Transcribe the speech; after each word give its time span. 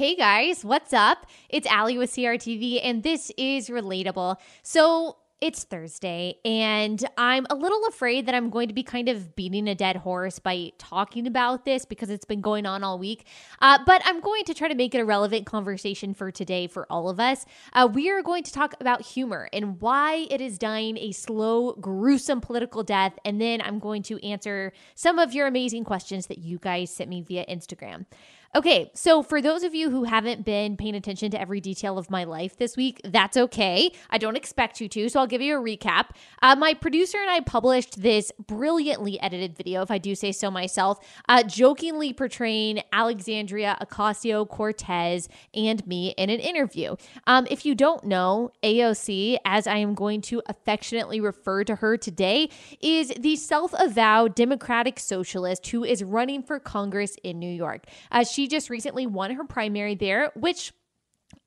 Hey 0.00 0.16
guys, 0.16 0.64
what's 0.64 0.94
up? 0.94 1.26
It's 1.50 1.66
Allie 1.66 1.98
with 1.98 2.10
CRTV, 2.10 2.80
and 2.82 3.02
this 3.02 3.30
is 3.36 3.68
Relatable. 3.68 4.36
So, 4.62 5.18
it's 5.42 5.64
Thursday, 5.64 6.36
and 6.42 7.04
I'm 7.18 7.46
a 7.50 7.54
little 7.54 7.84
afraid 7.86 8.24
that 8.24 8.34
I'm 8.34 8.48
going 8.48 8.68
to 8.68 8.74
be 8.74 8.82
kind 8.82 9.10
of 9.10 9.36
beating 9.36 9.68
a 9.68 9.74
dead 9.74 9.96
horse 9.96 10.38
by 10.38 10.72
talking 10.78 11.26
about 11.26 11.66
this 11.66 11.84
because 11.84 12.08
it's 12.08 12.24
been 12.24 12.40
going 12.40 12.64
on 12.64 12.82
all 12.82 12.98
week. 12.98 13.26
Uh, 13.60 13.78
but 13.84 14.00
I'm 14.06 14.20
going 14.20 14.44
to 14.44 14.54
try 14.54 14.68
to 14.68 14.74
make 14.74 14.94
it 14.94 15.00
a 15.00 15.04
relevant 15.04 15.44
conversation 15.44 16.14
for 16.14 16.30
today 16.30 16.66
for 16.66 16.86
all 16.90 17.10
of 17.10 17.20
us. 17.20 17.44
Uh, 17.74 17.86
we 17.92 18.10
are 18.10 18.22
going 18.22 18.42
to 18.42 18.52
talk 18.52 18.74
about 18.80 19.02
humor 19.02 19.50
and 19.52 19.82
why 19.82 20.26
it 20.30 20.40
is 20.40 20.56
dying 20.56 20.96
a 20.96 21.12
slow, 21.12 21.72
gruesome 21.72 22.40
political 22.40 22.82
death. 22.82 23.18
And 23.24 23.38
then 23.38 23.60
I'm 23.60 23.78
going 23.78 24.02
to 24.04 24.22
answer 24.26 24.72
some 24.94 25.18
of 25.18 25.34
your 25.34 25.46
amazing 25.46 25.84
questions 25.84 26.26
that 26.28 26.38
you 26.38 26.58
guys 26.58 26.90
sent 26.90 27.10
me 27.10 27.20
via 27.20 27.44
Instagram. 27.46 28.06
Okay, 28.52 28.90
so 28.94 29.22
for 29.22 29.40
those 29.40 29.62
of 29.62 29.76
you 29.76 29.90
who 29.90 30.02
haven't 30.02 30.44
been 30.44 30.76
paying 30.76 30.96
attention 30.96 31.30
to 31.30 31.40
every 31.40 31.60
detail 31.60 31.98
of 31.98 32.10
my 32.10 32.24
life 32.24 32.56
this 32.56 32.76
week, 32.76 33.00
that's 33.04 33.36
okay. 33.36 33.92
I 34.10 34.18
don't 34.18 34.34
expect 34.34 34.80
you 34.80 34.88
to, 34.88 35.08
so 35.08 35.20
I'll 35.20 35.28
give 35.28 35.40
you 35.40 35.56
a 35.56 35.62
recap. 35.62 36.06
Uh, 36.42 36.56
my 36.56 36.74
producer 36.74 37.18
and 37.18 37.30
I 37.30 37.38
published 37.42 38.02
this 38.02 38.32
brilliantly 38.44 39.20
edited 39.20 39.56
video, 39.56 39.82
if 39.82 39.90
I 39.92 39.98
do 39.98 40.16
say 40.16 40.32
so 40.32 40.50
myself, 40.50 40.98
uh, 41.28 41.44
jokingly 41.44 42.12
portraying 42.12 42.82
Alexandria 42.92 43.78
Ocasio 43.80 44.48
Cortez 44.48 45.28
and 45.54 45.86
me 45.86 46.12
in 46.18 46.28
an 46.28 46.40
interview. 46.40 46.96
Um, 47.28 47.46
if 47.52 47.64
you 47.64 47.76
don't 47.76 48.02
know, 48.02 48.50
AOC, 48.64 49.36
as 49.44 49.68
I 49.68 49.76
am 49.76 49.94
going 49.94 50.22
to 50.22 50.42
affectionately 50.46 51.20
refer 51.20 51.62
to 51.62 51.76
her 51.76 51.96
today, 51.96 52.50
is 52.80 53.12
the 53.16 53.36
self 53.36 53.72
avowed 53.78 54.34
Democratic 54.34 54.98
socialist 54.98 55.68
who 55.68 55.84
is 55.84 56.02
running 56.02 56.42
for 56.42 56.58
Congress 56.58 57.16
in 57.22 57.38
New 57.38 57.48
York. 57.48 57.86
Uh, 58.10 58.24
she 58.24 58.39
she 58.40 58.48
just 58.48 58.70
recently 58.70 59.06
won 59.06 59.32
her 59.32 59.44
primary 59.44 59.94
there, 59.94 60.32
which 60.34 60.72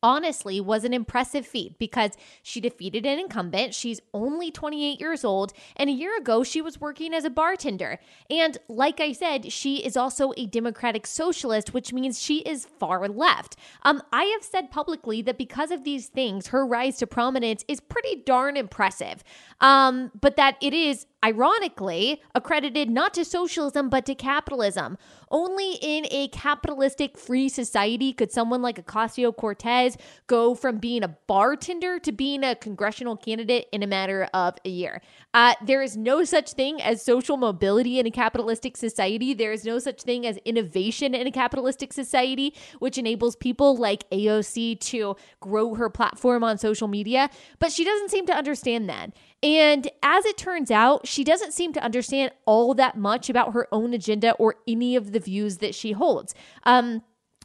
honestly 0.03 0.61
was 0.61 0.83
an 0.83 0.93
impressive 0.93 1.45
feat 1.45 1.79
because 1.79 2.11
she 2.43 2.61
defeated 2.61 3.03
an 3.03 3.17
incumbent. 3.17 3.73
She's 3.73 3.99
only 4.13 4.51
28 4.51 4.99
years 4.99 5.25
old, 5.25 5.53
and 5.75 5.89
a 5.89 5.93
year 5.93 6.15
ago 6.15 6.43
she 6.43 6.61
was 6.61 6.79
working 6.79 7.13
as 7.13 7.25
a 7.25 7.31
bartender. 7.31 7.99
And 8.29 8.59
like 8.69 8.99
I 8.99 9.11
said, 9.11 9.51
she 9.51 9.83
is 9.83 9.97
also 9.97 10.33
a 10.37 10.45
democratic 10.45 11.07
socialist, 11.07 11.73
which 11.73 11.91
means 11.91 12.21
she 12.21 12.41
is 12.41 12.67
far 12.79 13.07
left. 13.09 13.55
Um, 13.81 14.03
I 14.11 14.25
have 14.25 14.43
said 14.43 14.69
publicly 14.69 15.23
that 15.23 15.39
because 15.39 15.71
of 15.71 15.83
these 15.83 16.07
things, 16.07 16.47
her 16.47 16.65
rise 16.65 16.97
to 16.97 17.07
prominence 17.07 17.65
is 17.67 17.79
pretty 17.79 18.21
darn 18.23 18.55
impressive. 18.55 19.23
Um, 19.61 20.11
but 20.19 20.35
that 20.35 20.57
it 20.61 20.75
is 20.75 21.07
ironically 21.23 22.21
accredited 22.35 22.89
not 22.89 23.13
to 23.13 23.23
socialism 23.23 23.89
but 23.89 24.05
to 24.05 24.15
capitalism. 24.15 24.97
Only 25.31 25.73
in 25.81 26.05
a 26.11 26.27
capitalistic 26.27 27.17
free 27.17 27.49
society 27.49 28.13
could 28.13 28.31
someone 28.31 28.61
like 28.61 28.85
Ocasio 28.85 29.35
Cortez 29.35 29.97
go 30.27 30.53
from 30.53 30.77
being 30.77 31.03
a 31.03 31.07
bartender 31.07 31.97
to 31.99 32.11
being 32.11 32.43
a 32.43 32.55
congressional 32.55 33.17
candidate 33.17 33.67
in 33.71 33.81
a 33.81 33.87
matter 33.87 34.27
of 34.33 34.55
a 34.65 34.69
year. 34.69 35.01
Uh, 35.33 35.53
there 35.65 35.81
is 35.81 35.97
no 35.97 36.23
such 36.23 36.53
thing 36.53 36.81
as 36.81 37.03
social 37.03 37.37
mobility 37.37 37.99
in 37.99 38.05
a 38.05 38.11
capitalistic 38.11 38.77
society. 38.77 39.33
There 39.33 39.51
is 39.51 39.65
no 39.65 39.79
such 39.79 40.03
thing 40.03 40.27
as 40.27 40.37
innovation 40.45 41.15
in 41.15 41.25
a 41.25 41.31
capitalistic 41.31 41.93
society, 41.93 42.53
which 42.79 42.97
enables 42.97 43.35
people 43.35 43.75
like 43.75 44.07
AOC 44.11 44.79
to 44.81 45.15
grow 45.39 45.73
her 45.75 45.89
platform 45.89 46.43
on 46.43 46.57
social 46.57 46.87
media. 46.87 47.29
But 47.57 47.71
she 47.71 47.83
doesn't 47.83 48.11
seem 48.11 48.27
to 48.27 48.33
understand 48.33 48.87
that. 48.89 49.13
And 49.43 49.89
as 50.01 50.25
it 50.25 50.37
turns 50.37 50.71
out, 50.71 51.05
she 51.05 51.25
doesn't 51.25 51.51
seem 51.51 51.73
to 51.73 51.83
understand 51.83 52.31
all 52.45 52.73
that 52.75 52.97
much 52.97 53.29
about 53.29 53.53
her 53.53 53.67
own 53.73 53.93
agenda 53.93 54.31
or 54.33 54.55
any 54.65 54.95
of 54.95 55.11
the 55.11 55.19
views 55.19 55.57
that 55.57 55.75
she 55.75 55.91
holds. 55.91 56.33
Um, 56.63 57.03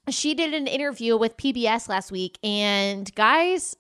she 0.09 0.33
did 0.33 0.55
an 0.55 0.69
interview 0.69 1.17
with 1.17 1.37
PBS 1.37 1.89
last 1.89 2.13
week, 2.13 2.39
and 2.43 3.13
guys, 3.17 3.77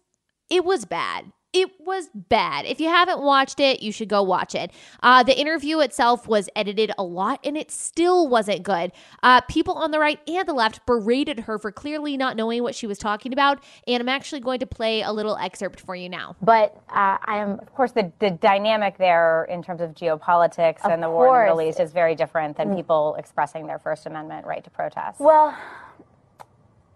it 0.50 0.64
was 0.64 0.84
bad. 0.84 1.32
It 1.58 1.72
was 1.80 2.08
bad. 2.14 2.66
If 2.66 2.78
you 2.78 2.86
haven't 2.88 3.20
watched 3.20 3.58
it, 3.58 3.82
you 3.82 3.90
should 3.90 4.08
go 4.08 4.22
watch 4.22 4.54
it. 4.54 4.70
Uh, 5.02 5.24
the 5.24 5.36
interview 5.36 5.80
itself 5.80 6.28
was 6.28 6.48
edited 6.54 6.92
a 6.96 7.02
lot 7.02 7.40
and 7.42 7.56
it 7.56 7.72
still 7.72 8.28
wasn't 8.28 8.62
good. 8.62 8.92
Uh, 9.24 9.40
people 9.40 9.74
on 9.74 9.90
the 9.90 9.98
right 9.98 10.20
and 10.28 10.46
the 10.46 10.52
left 10.52 10.86
berated 10.86 11.40
her 11.40 11.58
for 11.58 11.72
clearly 11.72 12.16
not 12.16 12.36
knowing 12.36 12.62
what 12.62 12.76
she 12.76 12.86
was 12.86 12.96
talking 12.96 13.32
about. 13.32 13.60
And 13.88 14.00
I'm 14.00 14.08
actually 14.08 14.40
going 14.40 14.60
to 14.60 14.66
play 14.66 15.02
a 15.02 15.10
little 15.10 15.36
excerpt 15.36 15.80
for 15.80 15.96
you 15.96 16.08
now. 16.08 16.36
But 16.40 16.76
uh, 16.90 17.18
I 17.24 17.38
am, 17.38 17.58
of 17.58 17.74
course, 17.74 17.90
the, 17.90 18.12
the 18.20 18.30
dynamic 18.30 18.96
there 18.96 19.48
in 19.50 19.60
terms 19.60 19.80
of 19.80 19.94
geopolitics 19.94 20.84
of 20.84 20.92
and 20.92 21.02
the 21.02 21.10
war 21.10 21.42
in 21.42 21.48
the 21.48 21.56
Middle 21.56 21.70
East 21.70 21.80
is 21.80 21.90
very 21.90 22.14
different 22.14 22.56
than 22.56 22.68
mm. 22.68 22.76
people 22.76 23.16
expressing 23.18 23.66
their 23.66 23.80
First 23.80 24.06
Amendment 24.06 24.46
right 24.46 24.62
to 24.62 24.70
protest. 24.70 25.18
Well, 25.18 25.58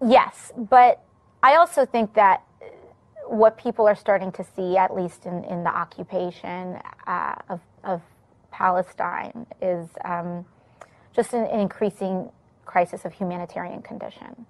yes. 0.06 0.52
But 0.56 1.02
I 1.42 1.56
also 1.56 1.84
think 1.84 2.14
that 2.14 2.44
what 3.32 3.56
people 3.56 3.88
are 3.88 3.94
starting 3.94 4.30
to 4.30 4.44
see, 4.54 4.76
at 4.76 4.94
least 4.94 5.24
in, 5.24 5.42
in 5.44 5.64
the 5.64 5.70
occupation 5.70 6.78
uh, 7.06 7.34
of, 7.48 7.60
of 7.82 8.02
Palestine, 8.50 9.46
is 9.62 9.88
um, 10.04 10.44
just 11.14 11.32
an, 11.32 11.46
an, 11.46 11.58
increasing 11.58 12.30
crisis 12.66 13.06
of 13.06 13.12
humanitarian 13.14 13.80
condition. 13.80 14.44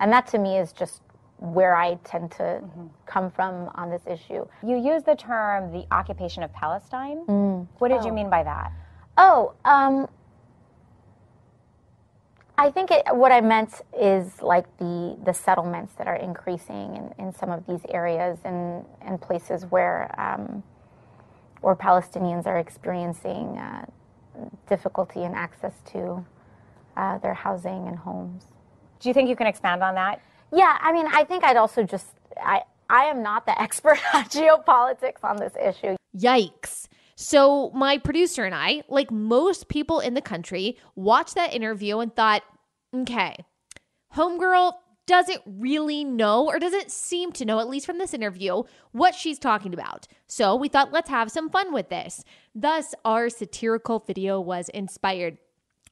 And 0.00 0.10
that 0.12 0.26
to 0.28 0.38
me 0.38 0.56
is 0.56 0.72
just 0.72 1.02
where 1.40 1.76
I 1.76 1.96
tend 2.04 2.30
to 2.32 2.42
mm-hmm. 2.42 2.86
come 3.04 3.30
from 3.30 3.70
on 3.74 3.90
this 3.90 4.02
issue. 4.06 4.46
You 4.62 4.78
use 4.78 5.02
the 5.02 5.14
term 5.14 5.70
the 5.70 5.84
occupation 5.90 6.42
of 6.42 6.50
Palestine. 6.54 7.26
Mm. 7.26 7.66
What 7.80 7.88
did 7.88 8.00
oh. 8.00 8.06
you 8.06 8.12
mean 8.12 8.30
by 8.30 8.44
that? 8.44 8.72
Oh, 9.18 9.52
um, 9.66 10.08
I 12.58 12.70
think 12.70 12.90
it, 12.90 13.02
what 13.10 13.32
I 13.32 13.40
meant 13.40 13.80
is 13.98 14.42
like 14.42 14.66
the, 14.78 15.16
the 15.24 15.32
settlements 15.32 15.94
that 15.94 16.06
are 16.06 16.16
increasing 16.16 16.96
in, 16.96 17.24
in 17.26 17.34
some 17.34 17.50
of 17.50 17.66
these 17.66 17.80
areas 17.88 18.38
and, 18.44 18.84
and 19.00 19.20
places 19.20 19.64
where, 19.66 20.14
um, 20.20 20.62
where 21.60 21.74
Palestinians 21.74 22.46
are 22.46 22.58
experiencing 22.58 23.58
uh, 23.58 23.86
difficulty 24.68 25.22
in 25.22 25.34
access 25.34 25.72
to 25.92 26.24
uh, 26.96 27.18
their 27.18 27.34
housing 27.34 27.88
and 27.88 27.96
homes. 27.96 28.44
Do 29.00 29.08
you 29.08 29.14
think 29.14 29.28
you 29.28 29.36
can 29.36 29.46
expand 29.46 29.82
on 29.82 29.94
that? 29.94 30.20
Yeah, 30.52 30.76
I 30.80 30.92
mean, 30.92 31.06
I 31.12 31.24
think 31.24 31.44
I'd 31.44 31.56
also 31.56 31.82
just, 31.82 32.06
I, 32.40 32.62
I 32.90 33.04
am 33.04 33.22
not 33.22 33.46
the 33.46 33.60
expert 33.60 33.98
on 34.14 34.24
geopolitics 34.24 35.24
on 35.24 35.36
this 35.36 35.54
issue. 35.56 35.96
Yikes. 36.16 36.88
So, 37.22 37.70
my 37.70 37.98
producer 37.98 38.42
and 38.42 38.52
I, 38.52 38.82
like 38.88 39.12
most 39.12 39.68
people 39.68 40.00
in 40.00 40.14
the 40.14 40.20
country, 40.20 40.76
watched 40.96 41.36
that 41.36 41.54
interview 41.54 42.00
and 42.00 42.14
thought, 42.14 42.42
okay, 42.92 43.36
Homegirl 44.16 44.72
doesn't 45.06 45.40
really 45.46 46.02
know 46.02 46.46
or 46.46 46.58
doesn't 46.58 46.90
seem 46.90 47.30
to 47.32 47.44
know, 47.44 47.60
at 47.60 47.68
least 47.68 47.86
from 47.86 47.98
this 47.98 48.12
interview, 48.12 48.64
what 48.90 49.14
she's 49.14 49.38
talking 49.38 49.72
about. 49.72 50.08
So, 50.26 50.56
we 50.56 50.68
thought, 50.68 50.90
let's 50.90 51.10
have 51.10 51.30
some 51.30 51.48
fun 51.48 51.72
with 51.72 51.90
this. 51.90 52.24
Thus, 52.56 52.92
our 53.04 53.30
satirical 53.30 54.00
video 54.00 54.40
was 54.40 54.68
inspired 54.70 55.38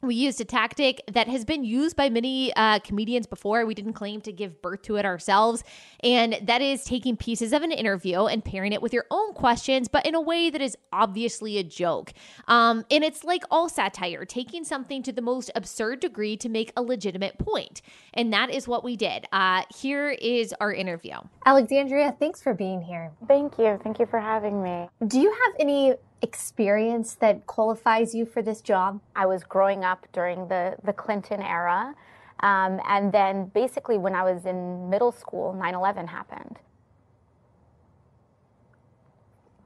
we 0.02 0.14
used 0.14 0.40
a 0.40 0.44
tactic 0.44 1.02
that 1.12 1.28
has 1.28 1.44
been 1.44 1.62
used 1.62 1.94
by 1.94 2.08
many 2.08 2.52
uh, 2.54 2.78
comedians 2.78 3.26
before. 3.26 3.66
We 3.66 3.74
didn't 3.74 3.92
claim 3.92 4.20
to 4.22 4.32
give 4.32 4.62
birth 4.62 4.82
to 4.82 4.96
it 4.96 5.04
ourselves. 5.04 5.62
And 6.02 6.38
that 6.42 6.62
is 6.62 6.84
taking 6.84 7.16
pieces 7.16 7.52
of 7.52 7.62
an 7.62 7.70
interview 7.70 8.24
and 8.24 8.42
pairing 8.42 8.72
it 8.72 8.80
with 8.80 8.94
your 8.94 9.04
own 9.10 9.34
questions, 9.34 9.88
but 9.88 10.06
in 10.06 10.14
a 10.14 10.20
way 10.20 10.48
that 10.48 10.62
is 10.62 10.76
obviously 10.92 11.58
a 11.58 11.62
joke. 11.62 12.12
Um, 12.48 12.84
and 12.90 13.04
it's 13.04 13.24
like 13.24 13.44
all 13.50 13.68
satire, 13.68 14.24
taking 14.24 14.64
something 14.64 15.02
to 15.02 15.12
the 15.12 15.22
most 15.22 15.50
absurd 15.54 16.00
degree 16.00 16.36
to 16.38 16.48
make 16.48 16.72
a 16.76 16.82
legitimate 16.82 17.38
point. 17.38 17.82
And 18.14 18.32
that 18.32 18.50
is 18.50 18.66
what 18.66 18.82
we 18.82 18.96
did. 18.96 19.26
Uh, 19.32 19.64
here 19.76 20.10
is 20.10 20.54
our 20.60 20.72
interview. 20.72 21.16
Alexandria, 21.44 22.16
thanks 22.18 22.40
for 22.42 22.54
being 22.54 22.80
here. 22.80 23.12
Thank 23.28 23.58
you. 23.58 23.78
Thank 23.82 23.98
you 23.98 24.06
for 24.06 24.18
having 24.18 24.62
me. 24.62 24.88
Do 25.06 25.20
you 25.20 25.30
have 25.30 25.52
any 25.60 25.94
experience 26.22 27.14
that 27.16 27.46
qualifies 27.46 28.14
you 28.14 28.26
for 28.26 28.42
this 28.42 28.60
job? 28.60 29.00
I 29.16 29.26
was 29.26 29.44
growing 29.44 29.84
up 29.84 30.06
during 30.12 30.48
the, 30.48 30.76
the 30.84 30.92
Clinton 30.92 31.42
era. 31.42 31.94
Um, 32.40 32.80
and 32.86 33.12
then 33.12 33.46
basically, 33.46 33.98
when 33.98 34.14
I 34.14 34.22
was 34.22 34.46
in 34.46 34.88
middle 34.88 35.12
school, 35.12 35.52
9 35.52 35.74
11 35.74 36.06
happened. 36.06 36.58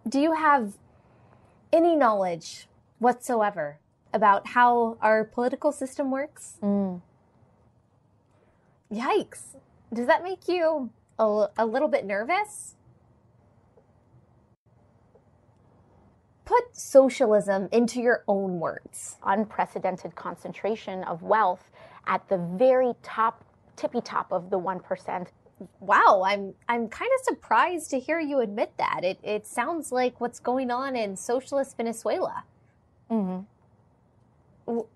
Do 0.08 0.20
you 0.20 0.34
have 0.34 0.74
any 1.72 1.96
knowledge 1.96 2.68
whatsoever 2.98 3.78
about 4.12 4.48
how 4.48 4.96
our 5.00 5.24
political 5.24 5.72
system 5.72 6.10
works? 6.10 6.58
Mm. 6.62 7.00
Yikes. 8.92 9.56
Does 9.92 10.06
that 10.06 10.22
make 10.22 10.48
you 10.48 10.90
a, 11.18 11.46
a 11.56 11.66
little 11.66 11.88
bit 11.88 12.04
nervous? 12.04 12.74
Put 16.44 16.76
socialism 16.76 17.68
into 17.72 18.00
your 18.00 18.24
own 18.28 18.60
words. 18.60 19.16
Unprecedented 19.24 20.14
concentration 20.14 21.02
of 21.04 21.22
wealth 21.22 21.70
at 22.06 22.28
the 22.28 22.38
very 22.38 22.92
top, 23.02 23.44
tippy 23.76 24.00
top 24.00 24.32
of 24.32 24.50
the 24.50 24.58
1%. 24.58 25.26
Wow, 25.80 26.22
I'm 26.26 26.52
I'm 26.68 26.88
kind 26.88 27.10
of 27.16 27.24
surprised 27.24 27.88
to 27.90 28.00
hear 28.00 28.18
you 28.18 28.40
admit 28.40 28.72
that. 28.76 29.04
It 29.04 29.18
it 29.22 29.46
sounds 29.46 29.92
like 29.92 30.20
what's 30.20 30.40
going 30.40 30.70
on 30.70 30.96
in 30.96 31.16
socialist 31.16 31.76
Venezuela. 31.76 32.42
Mm-hmm. 33.08 33.44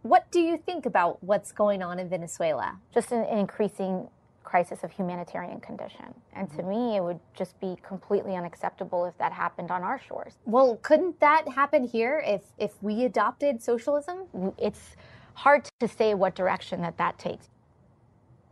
What 0.02 0.30
do 0.32 0.40
you 0.40 0.58
think 0.58 0.84
about 0.84 1.22
what's 1.22 1.52
going 1.52 1.80
on 1.82 2.00
in 2.00 2.08
Venezuela? 2.08 2.78
Just 2.92 3.12
an, 3.12 3.20
an 3.20 3.38
increasing 3.38 4.08
crisis 4.48 4.82
of 4.82 4.90
humanitarian 4.90 5.60
condition. 5.60 6.06
And 6.32 6.50
to 6.52 6.62
mm-hmm. 6.62 6.68
me, 6.70 6.96
it 6.96 7.02
would 7.04 7.20
just 7.34 7.60
be 7.60 7.76
completely 7.86 8.34
unacceptable 8.34 9.04
if 9.04 9.16
that 9.18 9.30
happened 9.30 9.70
on 9.70 9.82
our 9.82 10.00
shores. 10.00 10.38
Well, 10.46 10.78
couldn't 10.82 11.20
that 11.20 11.46
happen 11.46 11.84
here 11.84 12.22
if, 12.26 12.42
if 12.56 12.72
we 12.82 13.04
adopted 13.04 13.62
socialism? 13.62 14.24
It's 14.56 14.96
hard 15.34 15.68
to 15.80 15.86
say 15.86 16.14
what 16.14 16.34
direction 16.34 16.80
that 16.80 16.96
that 16.96 17.18
takes. 17.18 17.50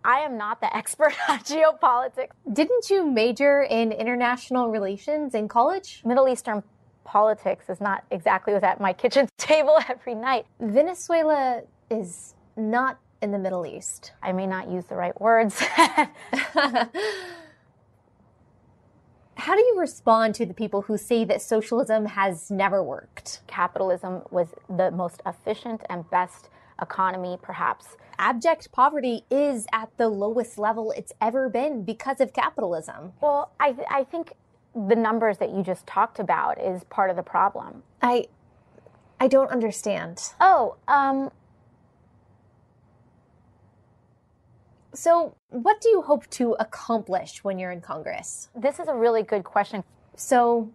I 0.04 0.20
am 0.20 0.36
not 0.36 0.60
the 0.60 0.76
expert 0.80 1.14
on 1.30 1.38
geopolitics. 1.38 2.28
Didn't 2.52 2.90
you 2.90 3.10
major 3.10 3.62
in 3.62 3.90
international 3.90 4.68
relations 4.68 5.34
in 5.34 5.48
college? 5.48 6.02
Middle 6.04 6.28
Eastern 6.28 6.62
politics 7.04 7.70
is 7.70 7.80
not 7.80 8.04
exactly 8.10 8.52
what's 8.52 8.64
at 8.64 8.80
my 8.80 8.92
kitchen 9.02 9.28
table 9.38 9.78
every 9.88 10.14
night. 10.14 10.44
Venezuela 10.60 11.62
is 11.90 12.34
not 12.56 12.98
in 13.22 13.32
the 13.32 13.38
Middle 13.38 13.66
East. 13.66 14.12
I 14.22 14.32
may 14.32 14.46
not 14.46 14.70
use 14.70 14.84
the 14.86 14.96
right 14.96 15.18
words. 15.20 15.62
How 19.36 19.54
do 19.54 19.60
you 19.60 19.78
respond 19.78 20.34
to 20.36 20.46
the 20.46 20.54
people 20.54 20.82
who 20.82 20.98
say 20.98 21.24
that 21.26 21.40
socialism 21.42 22.06
has 22.06 22.50
never 22.50 22.82
worked? 22.82 23.42
Capitalism 23.46 24.22
was 24.30 24.48
the 24.68 24.90
most 24.90 25.22
efficient 25.24 25.82
and 25.88 26.08
best 26.10 26.48
economy, 26.80 27.38
perhaps. 27.40 27.96
Abject 28.18 28.72
poverty 28.72 29.24
is 29.30 29.66
at 29.72 29.90
the 29.98 30.08
lowest 30.08 30.58
level 30.58 30.90
it's 30.96 31.12
ever 31.20 31.48
been 31.48 31.84
because 31.84 32.20
of 32.20 32.32
capitalism. 32.32 33.12
Well, 33.20 33.52
I, 33.60 33.76
I 33.90 34.04
think 34.04 34.32
the 34.74 34.96
numbers 34.96 35.38
that 35.38 35.50
you 35.50 35.62
just 35.62 35.86
talked 35.86 36.18
about 36.18 36.60
is 36.60 36.84
part 36.84 37.10
of 37.10 37.16
the 37.16 37.22
problem. 37.22 37.82
I, 38.02 38.26
I 39.20 39.28
don't 39.28 39.50
understand. 39.50 40.22
Oh, 40.40 40.76
um, 40.88 41.30
So, 44.96 45.36
what 45.50 45.82
do 45.82 45.90
you 45.90 46.00
hope 46.00 46.26
to 46.30 46.56
accomplish 46.58 47.44
when 47.44 47.58
you're 47.58 47.70
in 47.70 47.82
Congress? 47.82 48.48
This 48.56 48.80
is 48.80 48.88
a 48.88 48.94
really 48.94 49.22
good 49.22 49.44
question. 49.44 49.84
So, 50.16 50.72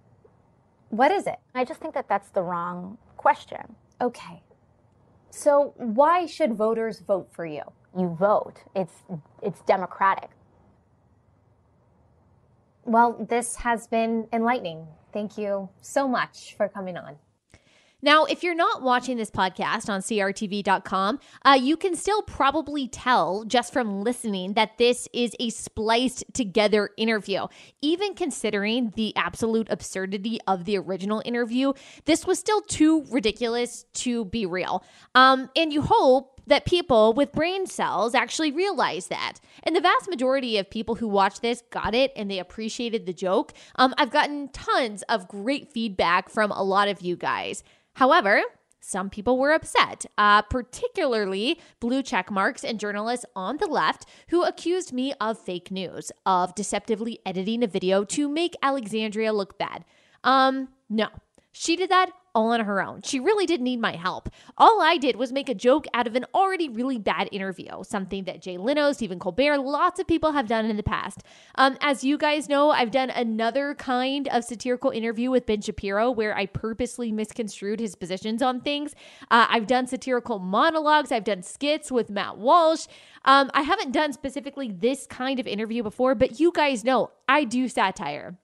what 0.90 1.12
is 1.12 1.26
it? 1.26 1.40
I 1.56 1.66
just 1.66 1.82
think 1.82 1.96
that 1.96 2.08
that's 2.08 2.30
the 2.30 2.44
wrong 2.44 3.00
question. 3.18 3.76
Okay. 4.00 4.44
So, 5.32 5.74
why 5.76 6.28
should 6.28 6.54
voters 6.54 7.00
vote 7.00 7.30
for 7.32 7.48
you? 7.48 7.64
You 7.98 8.10
vote. 8.10 8.58
It's 8.76 9.02
it's 9.42 9.62
democratic. 9.62 10.30
Well, 12.86 13.26
this 13.28 13.56
has 13.56 13.88
been 13.88 14.28
enlightening. 14.32 14.86
Thank 15.12 15.36
you 15.36 15.70
so 15.82 16.08
much 16.08 16.54
for 16.58 16.70
coming 16.70 16.96
on. 16.96 17.16
Now, 18.02 18.26
if 18.26 18.42
you're 18.42 18.56
not 18.56 18.82
watching 18.82 19.18
this 19.18 19.30
podcast 19.30 19.90
on 19.90 20.02
crtv.com, 20.02 21.20
uh, 21.46 21.60
you 21.62 21.78
can 21.78 21.96
still 21.96 22.24
probably 22.24 22.88
tell 22.88 23.44
just 23.46 23.72
from 23.72 24.02
listening 24.02 24.54
that 24.54 24.78
this 24.78 25.08
is 25.14 25.36
a 25.40 25.50
spliced 25.52 26.24
together 26.34 26.90
interview. 26.98 27.48
Even 27.82 28.16
considering 28.16 28.92
the 28.96 29.16
absolute 29.16 29.68
absurdity 29.70 30.40
of 30.48 30.66
the 30.66 30.78
original 30.78 31.22
interview, 31.26 31.74
this 32.06 32.26
was 32.26 32.40
still 32.40 32.62
too 32.62 33.06
ridiculous 33.12 33.86
to 33.94 34.26
be 34.26 34.46
real. 34.46 34.84
Um, 35.14 35.50
and 35.56 35.72
you 35.72 35.84
hope 35.84 36.42
that 36.48 36.66
people 36.66 37.14
with 37.14 37.32
brain 37.32 37.68
cells 37.68 38.16
actually 38.16 38.52
realize 38.52 39.08
that. 39.08 39.34
And 39.64 39.76
the 39.76 39.82
vast 39.82 40.10
majority 40.10 40.58
of 40.58 40.70
people 40.70 40.96
who 40.96 41.08
watch 41.08 41.40
this 41.42 41.62
got 41.70 41.94
it 41.94 42.12
and 42.16 42.32
they 42.32 42.40
appreciated 42.40 43.06
the 43.06 43.14
joke. 43.14 43.54
Um, 43.76 43.94
I've 43.98 44.12
gotten 44.12 44.50
tons 44.50 45.04
of 45.04 45.28
great 45.28 45.72
feedback 45.72 46.30
from 46.30 46.52
a 46.52 46.64
lot 46.64 46.88
of 46.88 47.02
you 47.02 47.16
guys. 47.16 47.64
However, 47.94 48.42
some 48.80 49.10
people 49.10 49.38
were 49.38 49.52
upset, 49.52 50.06
uh, 50.18 50.42
particularly 50.42 51.60
blue 51.80 52.02
check 52.02 52.32
marks 52.32 52.64
and 52.64 52.80
journalists 52.80 53.26
on 53.36 53.58
the 53.58 53.68
left 53.68 54.06
who 54.30 54.44
accused 54.44 54.92
me 54.92 55.14
of 55.22 55.38
fake 55.38 55.70
news, 55.70 56.12
of 56.26 56.56
deceptively 56.56 57.20
editing 57.26 57.64
a 57.64 57.68
video 57.68 58.04
to 58.06 58.28
make 58.28 58.56
Alexandria 58.64 59.32
look 59.34 59.60
bad. 59.60 59.86
Um, 60.24 60.70
no, 60.90 61.10
she 61.52 61.76
did 61.76 61.90
that 61.90 62.12
all 62.34 62.52
on 62.52 62.62
her 62.62 62.82
own. 62.82 63.02
She 63.04 63.20
really 63.20 63.46
didn't 63.46 63.66
need 63.66 63.80
my 63.80 63.96
help. 63.96 64.30
All 64.58 64.82
I 64.82 64.98
did 64.98 65.16
was 65.16 65.32
make 65.32 65.50
a 65.50 65.56
joke 65.56 65.86
out 65.94 66.08
of 66.08 66.16
an 66.16 66.26
already 66.34 66.70
really 66.70 66.98
bad 66.98 67.30
interview, 67.32 67.84
something 67.84 68.24
that 68.26 68.42
Jay 68.42 68.58
Leno, 68.58 68.92
Stephen 68.94 69.20
Colbert, 69.20 69.58
lots 69.58 70.00
of 70.00 70.08
people 70.08 70.32
have 70.32 70.48
done 70.48 70.66
in 70.66 70.78
the 70.78 70.84
past. 70.84 71.24
Um, 71.56 71.78
as 71.82 72.04
you 72.04 72.18
guys 72.18 72.48
know, 72.48 72.72
I've 72.72 72.92
done 72.92 73.10
another 73.10 73.76
kind 73.76 74.28
of 74.30 74.44
satirical 74.44 74.92
interview 74.92 75.30
with 75.30 75.46
Ben 75.46 75.62
Shapiro 75.62 76.12
where 76.12 76.36
I 76.36 76.46
purposely 76.46 77.12
misconstrued 77.12 77.80
his 77.80 77.96
positions 77.96 78.42
on 78.42 78.62
things. 78.62 78.96
Uh, 79.30 79.48
I've 79.50 79.68
done 79.68 79.88
satirical 79.88 80.40
monologues, 80.40 81.12
I've 81.12 81.24
done 81.24 81.44
skits 81.44 81.92
with 81.92 82.10
Matt 82.10 82.38
Walsh. 82.38 82.88
Um, 83.26 83.52
I 83.54 83.62
haven't 83.62 83.92
done 83.92 84.14
specifically 84.14 84.72
this 84.72 85.06
kind 85.06 85.40
of 85.40 85.48
interview 85.48 85.84
before, 85.84 86.16
but 86.16 86.40
you 86.40 86.52
guys 86.52 86.84
know 86.84 87.12
I 87.28 87.44
do 87.44 87.68
satire. 87.68 88.38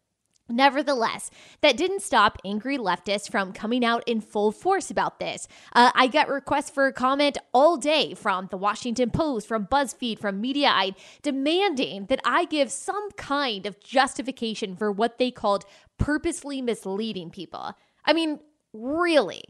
Nevertheless, 0.49 1.29
that 1.61 1.75
didn't 1.75 2.01
stop 2.01 2.37
angry 2.45 2.77
leftists 2.77 3.29
from 3.29 3.51
coming 3.51 3.83
out 3.83 4.03
in 4.07 4.21
full 4.21 4.51
force 4.51 4.89
about 4.89 5.19
this. 5.19 5.47
Uh, 5.73 5.91
I 5.93 6.07
got 6.07 6.29
requests 6.29 6.69
for 6.69 6.87
a 6.87 6.93
comment 6.93 7.37
all 7.53 7.75
day 7.75 8.13
from 8.13 8.47
the 8.49 8.57
Washington 8.57 9.09
Post, 9.09 9.47
from 9.47 9.67
BuzzFeed, 9.67 10.19
from 10.19 10.41
Mediaite, 10.41 10.95
demanding 11.21 12.05
that 12.05 12.21
I 12.23 12.45
give 12.45 12.71
some 12.71 13.11
kind 13.11 13.65
of 13.65 13.79
justification 13.81 14.75
for 14.77 14.91
what 14.91 15.17
they 15.17 15.31
called 15.31 15.65
purposely 15.97 16.61
misleading 16.61 17.29
people. 17.29 17.73
I 18.05 18.13
mean, 18.13 18.39
really. 18.71 19.43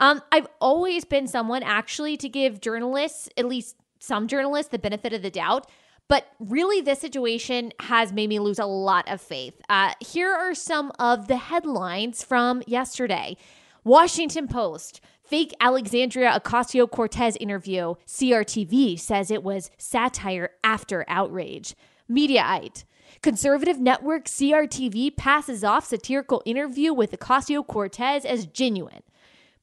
Um, 0.00 0.22
I've 0.32 0.48
always 0.60 1.04
been 1.04 1.28
someone 1.28 1.62
actually 1.62 2.16
to 2.16 2.28
give 2.28 2.60
journalists, 2.60 3.28
at 3.36 3.44
least 3.44 3.76
some 4.00 4.26
journalists, 4.26 4.70
the 4.70 4.78
benefit 4.78 5.12
of 5.12 5.22
the 5.22 5.30
doubt. 5.30 5.70
But 6.10 6.26
really, 6.40 6.80
this 6.80 6.98
situation 6.98 7.72
has 7.78 8.12
made 8.12 8.28
me 8.28 8.40
lose 8.40 8.58
a 8.58 8.66
lot 8.66 9.08
of 9.08 9.20
faith. 9.20 9.54
Uh, 9.68 9.92
here 10.00 10.32
are 10.32 10.56
some 10.56 10.90
of 10.98 11.28
the 11.28 11.36
headlines 11.36 12.24
from 12.24 12.64
yesterday 12.66 13.36
Washington 13.84 14.48
Post. 14.48 15.00
Fake 15.22 15.54
Alexandria 15.60 16.32
Ocasio 16.32 16.90
Cortez 16.90 17.36
interview. 17.36 17.94
CRTV 18.08 18.98
says 18.98 19.30
it 19.30 19.44
was 19.44 19.70
satire 19.78 20.50
after 20.64 21.04
outrage. 21.06 21.76
Mediaite. 22.10 22.82
Conservative 23.22 23.78
network 23.78 24.24
CRTV 24.24 25.16
passes 25.16 25.62
off 25.62 25.86
satirical 25.86 26.42
interview 26.44 26.92
with 26.92 27.12
Ocasio 27.12 27.64
Cortez 27.64 28.24
as 28.24 28.46
genuine. 28.46 29.04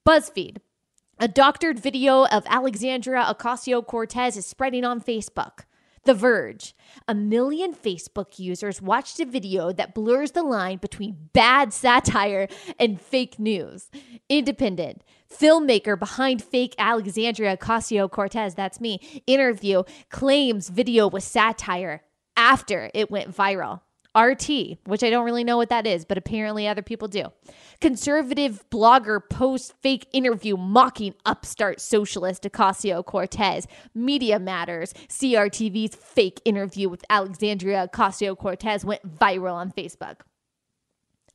BuzzFeed. 0.06 0.60
A 1.20 1.28
doctored 1.28 1.78
video 1.78 2.26
of 2.28 2.46
Alexandria 2.48 3.26
Ocasio 3.28 3.86
Cortez 3.86 4.38
is 4.38 4.46
spreading 4.46 4.86
on 4.86 5.02
Facebook. 5.02 5.66
The 6.08 6.14
Verge. 6.14 6.74
A 7.10 7.14
million 7.14 7.74
Facebook 7.74 8.40
users 8.40 8.82
watched 8.82 9.20
a 9.20 9.26
video 9.26 9.74
that 9.74 9.94
blurs 9.94 10.32
the 10.32 10.42
line 10.42 10.78
between 10.78 11.28
bad 11.34 11.74
satire 11.74 12.48
and 12.80 13.00
fake 13.02 13.38
news. 13.38 13.92
Independent. 14.30 15.04
Filmmaker 15.30 16.00
behind 16.00 16.42
fake 16.42 16.76
Alexandria 16.78 17.58
Ocasio 17.58 18.10
Cortez, 18.10 18.56
that's 18.56 18.80
me, 18.80 19.22
interview 19.28 19.84
claims 20.10 20.70
video 20.70 21.10
was 21.10 21.26
satire 21.26 22.04
after 22.38 22.90
it 22.94 23.12
went 23.12 23.36
viral. 23.36 23.82
RT, 24.18 24.80
which 24.86 25.04
I 25.04 25.10
don't 25.10 25.26
really 25.26 25.44
know 25.44 25.58
what 25.58 25.70
that 25.70 25.86
is, 25.86 26.06
but 26.06 26.18
apparently 26.18 26.68
other 26.68 26.82
people 26.82 27.08
do. 27.08 27.26
Conservative 27.80 28.64
blogger 28.72 29.20
posts 29.30 29.74
fake 29.82 30.08
interview 30.12 30.58
mocking 30.58 31.14
upstart 31.26 31.80
socialist 31.80 32.44
Ocasio 32.44 33.06
Cortez. 33.06 33.68
Media 33.94 34.40
Matters, 34.40 34.94
CRTV's 35.08 35.96
fake 35.96 36.42
interview 36.46 36.90
with 36.90 37.06
Alexandria 37.10 37.88
Ocasio 37.88 38.38
Cortez 38.38 38.84
went 38.84 39.18
viral 39.20 39.54
on 39.54 39.72
Facebook. 39.72 40.22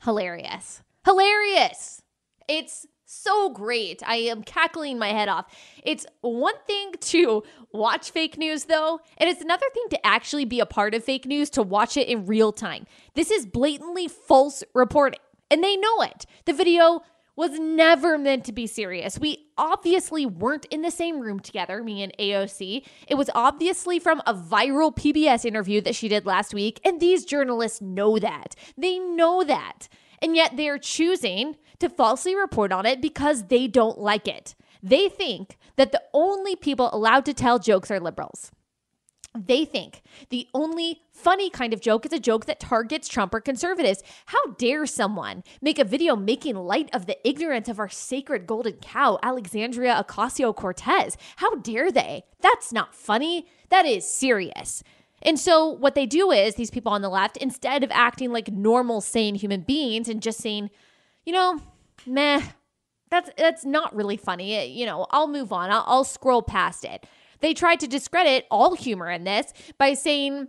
Hilarious. 0.02 0.82
Hilarious. 1.04 2.02
It's 2.48 2.86
so 3.12 3.50
great. 3.50 4.02
I 4.06 4.16
am 4.16 4.42
cackling 4.42 4.98
my 4.98 5.08
head 5.08 5.28
off. 5.28 5.46
It's 5.84 6.06
one 6.22 6.54
thing 6.66 6.92
to 7.00 7.42
watch 7.72 8.10
fake 8.10 8.38
news, 8.38 8.64
though, 8.64 9.00
and 9.18 9.28
it's 9.28 9.42
another 9.42 9.66
thing 9.74 9.84
to 9.90 10.06
actually 10.06 10.44
be 10.44 10.60
a 10.60 10.66
part 10.66 10.94
of 10.94 11.04
fake 11.04 11.26
news 11.26 11.50
to 11.50 11.62
watch 11.62 11.96
it 11.96 12.08
in 12.08 12.26
real 12.26 12.52
time. 12.52 12.86
This 13.14 13.30
is 13.30 13.46
blatantly 13.46 14.08
false 14.08 14.64
reporting, 14.74 15.20
and 15.50 15.62
they 15.62 15.76
know 15.76 16.02
it. 16.02 16.26
The 16.46 16.52
video 16.52 17.02
was 17.34 17.58
never 17.58 18.18
meant 18.18 18.44
to 18.44 18.52
be 18.52 18.66
serious. 18.66 19.18
We 19.18 19.46
obviously 19.56 20.26
weren't 20.26 20.66
in 20.66 20.82
the 20.82 20.90
same 20.90 21.18
room 21.18 21.40
together, 21.40 21.82
me 21.82 22.02
and 22.02 22.12
AOC. 22.18 22.84
It 23.08 23.14
was 23.14 23.30
obviously 23.34 23.98
from 23.98 24.20
a 24.26 24.34
viral 24.34 24.94
PBS 24.94 25.44
interview 25.44 25.80
that 25.82 25.94
she 25.94 26.08
did 26.08 26.26
last 26.26 26.52
week, 26.52 26.80
and 26.84 27.00
these 27.00 27.24
journalists 27.24 27.80
know 27.80 28.18
that. 28.18 28.54
They 28.76 28.98
know 28.98 29.44
that. 29.44 29.88
And 30.22 30.36
yet 30.36 30.56
they're 30.56 30.78
choosing 30.78 31.56
to 31.80 31.88
falsely 31.88 32.34
report 32.34 32.72
on 32.72 32.86
it 32.86 33.02
because 33.02 33.48
they 33.48 33.66
don't 33.66 33.98
like 33.98 34.28
it. 34.28 34.54
They 34.82 35.08
think 35.08 35.58
that 35.76 35.92
the 35.92 36.02
only 36.14 36.56
people 36.56 36.88
allowed 36.92 37.24
to 37.26 37.34
tell 37.34 37.58
jokes 37.58 37.90
are 37.90 38.00
liberals. 38.00 38.50
They 39.34 39.64
think 39.64 40.02
the 40.28 40.46
only 40.52 41.00
funny 41.10 41.48
kind 41.48 41.72
of 41.72 41.80
joke 41.80 42.04
is 42.04 42.12
a 42.12 42.20
joke 42.20 42.44
that 42.46 42.60
targets 42.60 43.08
Trump 43.08 43.34
or 43.34 43.40
conservatives. 43.40 44.02
How 44.26 44.52
dare 44.58 44.84
someone 44.84 45.42
make 45.62 45.78
a 45.78 45.84
video 45.84 46.14
making 46.14 46.56
light 46.56 46.90
of 46.94 47.06
the 47.06 47.16
ignorance 47.26 47.68
of 47.68 47.78
our 47.78 47.88
sacred 47.88 48.46
golden 48.46 48.74
cow, 48.74 49.18
Alexandria 49.22 50.04
Ocasio 50.06 50.54
Cortez? 50.54 51.16
How 51.36 51.54
dare 51.56 51.90
they? 51.90 52.24
That's 52.40 52.72
not 52.72 52.94
funny. 52.94 53.46
That 53.70 53.86
is 53.86 54.06
serious. 54.06 54.82
And 55.22 55.38
so 55.38 55.66
what 55.66 55.94
they 55.94 56.06
do 56.06 56.30
is 56.30 56.56
these 56.56 56.70
people 56.70 56.92
on 56.92 57.02
the 57.02 57.08
left, 57.08 57.36
instead 57.36 57.84
of 57.84 57.90
acting 57.92 58.32
like 58.32 58.50
normal, 58.50 59.00
sane 59.00 59.36
human 59.36 59.62
beings 59.62 60.08
and 60.08 60.20
just 60.20 60.40
saying, 60.40 60.70
you 61.24 61.32
know, 61.32 61.60
meh, 62.06 62.42
that's 63.10 63.30
that's 63.36 63.64
not 63.64 63.94
really 63.94 64.16
funny. 64.16 64.66
You 64.66 64.86
know, 64.86 65.06
I'll 65.10 65.28
move 65.28 65.52
on. 65.52 65.70
I'll, 65.70 65.84
I'll 65.86 66.04
scroll 66.04 66.42
past 66.42 66.84
it. 66.84 67.06
They 67.40 67.54
tried 67.54 67.80
to 67.80 67.86
discredit 67.86 68.46
all 68.50 68.74
humor 68.74 69.10
in 69.10 69.24
this 69.24 69.52
by 69.78 69.94
saying 69.94 70.48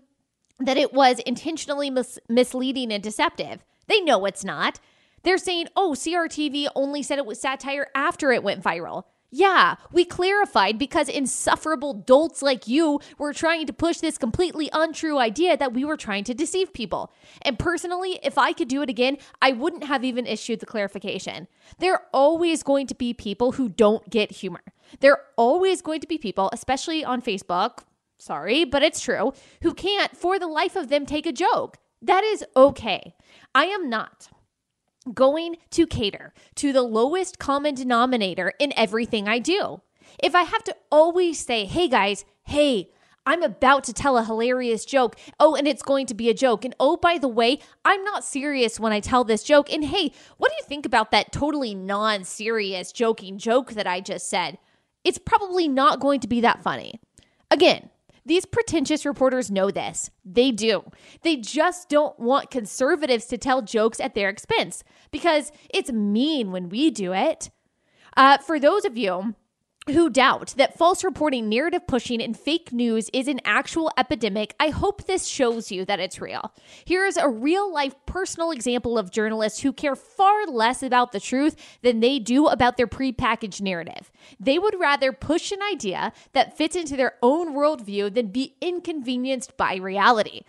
that 0.60 0.78
it 0.78 0.94
was 0.94 1.20
intentionally 1.20 1.90
mis- 1.90 2.20
misleading 2.30 2.92
and 2.92 3.04
deceptive. 3.04 3.64
They 3.88 4.00
know 4.02 4.26
it's 4.26 4.46
not. 4.46 4.80
They're 5.24 5.38
saying, 5.38 5.68
oh, 5.76 5.94
CRTV 5.96 6.68
only 6.76 7.02
said 7.02 7.18
it 7.18 7.26
was 7.26 7.40
satire 7.42 7.88
after 7.96 8.32
it 8.32 8.44
went 8.44 8.64
viral. 8.64 9.06
Yeah, 9.36 9.78
we 9.92 10.06
clarified 10.06 10.78
because 10.78 11.10
insufferable 11.10 11.96
dolts 11.96 12.44
like 12.44 12.68
you 12.68 13.00
were 13.18 13.34
trying 13.34 13.66
to 13.66 13.74
push 13.74 13.98
this 13.98 14.20
completely 14.20 14.70
untrue 14.72 15.18
idea 15.18 15.58
that 15.58 15.74
we 15.74 15.84
were 15.84 15.98
trying 15.98 16.24
to 16.26 16.36
deceive 16.36 16.72
people. 16.72 17.12
And 17.42 17.58
personally, 17.58 18.20
if 18.22 18.38
I 18.38 18.54
could 18.54 18.68
do 18.68 18.84
it 18.84 18.92
again, 18.92 19.18
I 19.42 19.54
wouldn't 19.54 19.86
have 19.86 20.04
even 20.04 20.28
issued 20.28 20.60
the 20.60 20.68
clarification. 20.68 21.48
There 21.80 21.94
are 21.94 22.04
always 22.14 22.62
going 22.62 22.86
to 22.86 22.94
be 22.94 23.12
people 23.12 23.54
who 23.54 23.70
don't 23.70 24.08
get 24.08 24.30
humor. 24.30 24.62
There 25.00 25.14
are 25.14 25.24
always 25.36 25.82
going 25.82 26.02
to 26.02 26.08
be 26.08 26.20
people, 26.20 26.52
especially 26.54 27.04
on 27.04 27.20
Facebook, 27.20 27.80
sorry, 28.20 28.66
but 28.66 28.84
it's 28.84 29.02
true, 29.02 29.34
who 29.64 29.74
can't 29.74 30.16
for 30.16 30.38
the 30.38 30.46
life 30.46 30.76
of 30.76 30.90
them 30.90 31.08
take 31.08 31.26
a 31.26 31.34
joke. 31.34 31.78
That 32.04 32.24
is 32.24 32.46
okay. 32.56 33.16
I 33.56 33.66
am 33.66 33.90
not 33.90 34.30
going 35.14 35.58
to 35.72 35.88
cater 35.88 36.34
to 36.56 36.72
the 36.74 36.84
lowest 36.84 37.40
common 37.40 37.76
denominator 37.76 38.54
in 38.60 38.74
everything 38.76 39.28
I 39.28 39.40
do. 39.40 39.82
If 40.22 40.36
I 40.36 40.44
have 40.44 40.64
to 40.66 40.76
always 40.92 41.44
say, 41.44 41.66
hey 41.66 41.88
guys, 41.88 42.26
hey, 42.44 42.90
I'm 43.26 43.42
about 43.42 43.86
to 43.86 43.94
tell 43.94 44.18
a 44.18 44.24
hilarious 44.24 44.86
joke. 44.86 45.16
Oh, 45.40 45.56
and 45.56 45.68
it's 45.68 45.82
going 45.82 46.06
to 46.08 46.14
be 46.14 46.30
a 46.30 46.34
joke. 46.34 46.66
And 46.66 46.76
oh, 46.80 46.98
by 46.98 47.18
the 47.18 47.28
way, 47.28 47.60
I'm 47.86 48.04
not 48.04 48.26
serious 48.26 48.80
when 48.80 48.92
I 48.92 49.00
tell 49.00 49.24
this 49.24 49.44
joke. 49.44 49.72
And 49.72 49.86
hey, 49.86 50.12
what 50.38 50.50
do 50.50 50.56
you 50.58 50.66
think 50.66 50.86
about 50.86 51.12
that 51.12 51.32
totally 51.32 51.74
non 51.74 52.26
serious 52.26 52.92
joking 52.92 53.38
joke 53.38 53.74
that 53.74 53.88
I 53.88 54.02
just 54.02 54.30
said? 54.30 54.58
It's 55.04 55.18
probably 55.18 55.68
not 55.68 56.00
going 56.00 56.20
to 56.22 56.28
be 56.28 56.42
that 56.42 56.64
funny. 56.64 57.00
Again, 57.50 57.90
these 58.26 58.46
pretentious 58.46 59.06
reporters 59.06 59.52
know 59.52 59.70
this. 59.72 60.10
They 60.24 60.52
do. 60.52 60.84
They 61.22 61.36
just 61.38 61.90
don't 61.90 62.18
want 62.20 62.52
conservatives 62.52 63.26
to 63.28 63.38
tell 63.38 63.62
jokes 63.62 64.00
at 64.00 64.16
their 64.16 64.30
expense 64.30 64.84
because 65.12 65.52
it's 65.70 65.92
mean 65.92 66.52
when 66.52 66.70
we 66.70 66.90
do 66.90 67.14
it. 67.14 67.50
Uh, 68.16 68.38
for 68.38 68.60
those 68.60 68.86
of 68.86 68.98
you 68.98 69.36
who 69.88 70.10
doubt 70.10 70.54
that 70.58 70.78
false 70.78 71.04
reporting, 71.04 71.50
narrative 71.50 71.86
pushing, 71.88 72.22
and 72.22 72.38
fake 72.38 72.72
news 72.72 73.10
is 73.12 73.28
an 73.28 73.42
actual 73.44 73.92
epidemic, 73.98 74.56
I 74.60 74.70
hope 74.70 75.06
this 75.06 75.28
shows 75.28 75.72
you 75.72 75.84
that 75.86 76.00
it's 76.00 76.22
real. 76.22 76.54
Here 76.86 77.06
is 77.06 77.18
a 77.18 77.28
real 77.28 77.72
life 77.72 77.94
personal 78.06 78.52
example 78.52 78.98
of 78.98 79.12
journalists 79.12 79.60
who 79.60 79.74
care 79.74 79.96
far 79.96 80.46
less 80.46 80.84
about 80.84 81.12
the 81.12 81.20
truth 81.20 81.56
than 81.82 82.00
they 82.00 82.20
do 82.20 82.48
about 82.48 82.78
their 82.78 82.88
prepackaged 82.88 83.62
narrative. 83.62 84.12
They 84.40 84.58
would 84.58 84.80
rather 84.80 85.12
push 85.12 85.52
an 85.52 85.62
idea 85.62 86.14
that 86.32 86.58
fits 86.58 86.76
into 86.76 86.96
their 86.96 87.16
own 87.22 87.54
worldview 87.54 88.14
than 88.14 88.28
be 88.28 88.56
inconvenienced 88.62 89.58
by 89.58 89.76
reality. 89.76 90.44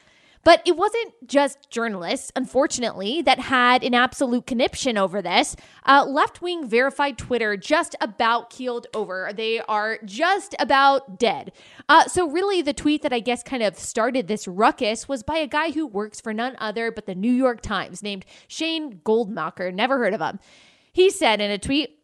But 0.45 0.63
it 0.67 0.77
wasn't 0.77 1.15
just 1.27 1.71
journalists, 1.71 2.31
unfortunately, 2.37 3.23
that 3.23 3.39
had 3.41 3.83
an 3.83 3.95
absolute 3.95 4.47
conniption 4.47 4.99
over 4.99 5.23
this. 5.23 5.57
Uh, 5.87 6.05
Left 6.07 6.43
wing 6.43 6.69
verified 6.69 7.19
Twitter 7.19 7.57
just 7.57 7.97
about 8.01 8.51
keeled 8.51 8.87
over. 8.95 9.31
They 9.35 9.61
are 9.61 9.99
just 10.05 10.55
about 10.59 11.19
dead. 11.19 11.53
Uh, 11.89 12.05
so, 12.05 12.29
really, 12.29 12.63
the 12.63 12.75
tweet 12.75 13.03
that 13.03 13.13
I 13.13 13.21
guess 13.21 13.43
kind 13.43 13.63
of 13.63 13.79
started 13.79 14.29
this 14.29 14.47
ruckus 14.47 15.09
was 15.09 15.23
by 15.23 15.39
a 15.39 15.47
guy 15.47 15.71
who 15.71 15.87
works 15.87 16.21
for 16.21 16.35
none 16.35 16.57
other 16.59 16.91
but 16.93 17.07
the 17.07 17.15
New 17.15 17.33
York 17.33 17.61
Times 17.63 18.03
named 18.03 18.25
Shane 18.47 19.01
Goldmacher. 19.05 19.73
Never 19.73 19.99
heard 19.99 20.15
of 20.15 20.21
him. 20.21 20.39
He 20.93 21.11
said 21.11 21.41
in 21.41 21.51
a 21.51 21.59
tweet, 21.59 21.99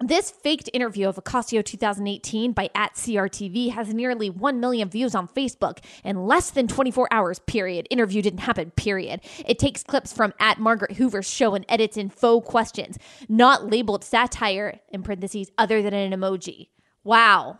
this 0.00 0.30
faked 0.30 0.70
interview 0.72 1.08
of 1.08 1.16
Ocasio 1.16 1.64
2018 1.64 2.52
by 2.52 2.70
at 2.74 2.94
CRTV 2.94 3.72
has 3.72 3.92
nearly 3.92 4.30
1 4.30 4.60
million 4.60 4.88
views 4.88 5.14
on 5.14 5.28
Facebook 5.28 5.78
in 6.04 6.26
less 6.26 6.50
than 6.50 6.66
24 6.68 7.08
hours, 7.10 7.38
period. 7.40 7.86
Interview 7.90 8.22
didn't 8.22 8.40
happen, 8.40 8.70
period. 8.72 9.20
It 9.46 9.58
takes 9.58 9.82
clips 9.82 10.12
from 10.12 10.34
at 10.40 10.58
Margaret 10.58 10.92
Hoover's 10.92 11.30
show 11.30 11.54
and 11.54 11.64
edits 11.68 11.96
in 11.96 12.10
faux 12.10 12.48
questions, 12.48 12.98
not 13.28 13.70
labeled 13.70 14.04
satire, 14.04 14.80
in 14.90 15.02
parentheses, 15.02 15.50
other 15.58 15.82
than 15.82 15.94
an 15.94 16.12
emoji. 16.12 16.68
Wow. 17.04 17.58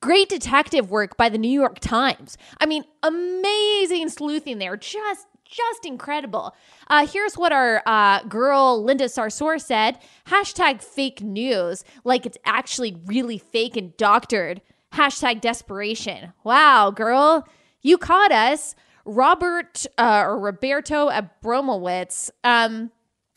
Great 0.00 0.30
detective 0.30 0.90
work 0.90 1.18
by 1.18 1.28
the 1.28 1.36
New 1.36 1.50
York 1.50 1.78
Times. 1.78 2.38
I 2.58 2.64
mean, 2.64 2.84
amazing 3.02 4.08
sleuthing 4.08 4.58
there. 4.58 4.76
Just 4.78 5.26
just 5.50 5.84
incredible. 5.84 6.54
Uh, 6.88 7.06
here's 7.06 7.34
what 7.34 7.52
our 7.52 7.82
uh, 7.86 8.22
girl 8.24 8.82
Linda 8.82 9.04
Sarsour 9.04 9.60
said 9.60 9.98
hashtag 10.28 10.82
fake 10.82 11.22
news, 11.22 11.84
like 12.04 12.24
it's 12.26 12.38
actually 12.44 12.96
really 13.06 13.38
fake 13.38 13.76
and 13.76 13.96
doctored. 13.96 14.62
Hashtag 14.92 15.40
desperation. 15.40 16.32
Wow, 16.42 16.90
girl, 16.90 17.46
you 17.82 17.98
caught 17.98 18.32
us. 18.32 18.74
Robert 19.04 19.86
uh, 19.98 20.24
or 20.26 20.38
Roberto 20.38 21.08
Abramowitz. 21.08 22.30
Um, 22.44 22.90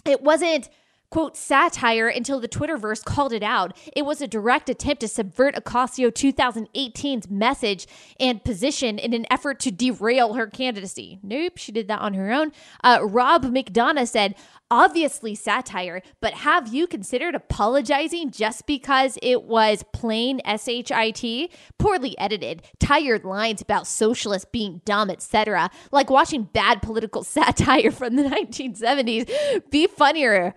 it 0.05 0.22
wasn't 0.22 0.70
quote, 1.13 1.38
satire 1.38 2.08
until 2.08 2.39
the 2.39 2.48
Twitterverse 2.48 3.05
called 3.05 3.34
it 3.34 3.43
out. 3.43 3.77
It 3.96 4.03
was 4.03 4.20
a 4.20 4.27
direct 4.27 4.67
attempt 4.67 5.01
to 5.01 5.08
subvert 5.08 5.53
Ocasio 5.53 6.12
2018's 6.12 7.29
message 7.29 7.86
and 8.20 8.43
position 8.43 8.98
in 8.98 9.13
an 9.13 9.27
effort 9.29 9.60
to 9.60 9.70
derail 9.70 10.34
her 10.34 10.48
candidacy. 10.48 11.20
Nope, 11.22 11.58
she 11.58 11.72
did 11.72 11.88
that 11.88 12.00
on 12.00 12.15
her 12.15 12.32
own. 12.32 12.51
Uh, 12.84 12.98
Rob 13.03 13.43
McDonough 13.43 14.08
said, 14.08 14.34
obviously 14.74 15.36
satire, 15.36 16.01
but 16.20 16.34
have 16.34 16.74
you 16.74 16.88
considered 16.88 17.36
apologizing 17.36 18.32
just 18.32 18.65
because 18.65 19.20
it 19.22 19.43
was 19.43 19.84
plain 19.93 20.41
SHIT? 20.48 21.51
Poorly 21.77 22.17
edited, 22.17 22.63
tired 22.79 23.24
lines 23.24 23.62
about 23.62 23.86
socialists 23.86 24.50
being 24.51 24.82
dumb, 24.84 25.12
etc. 25.12 25.70
Like 25.91 26.10
watching 26.10 26.50
bad 26.51 26.82
political 26.82 27.24
satire 27.24 27.91
from 27.91 28.15
the 28.15 28.24
1970s. 28.24 29.70
Be 29.70 29.86
funnier, 29.86 30.55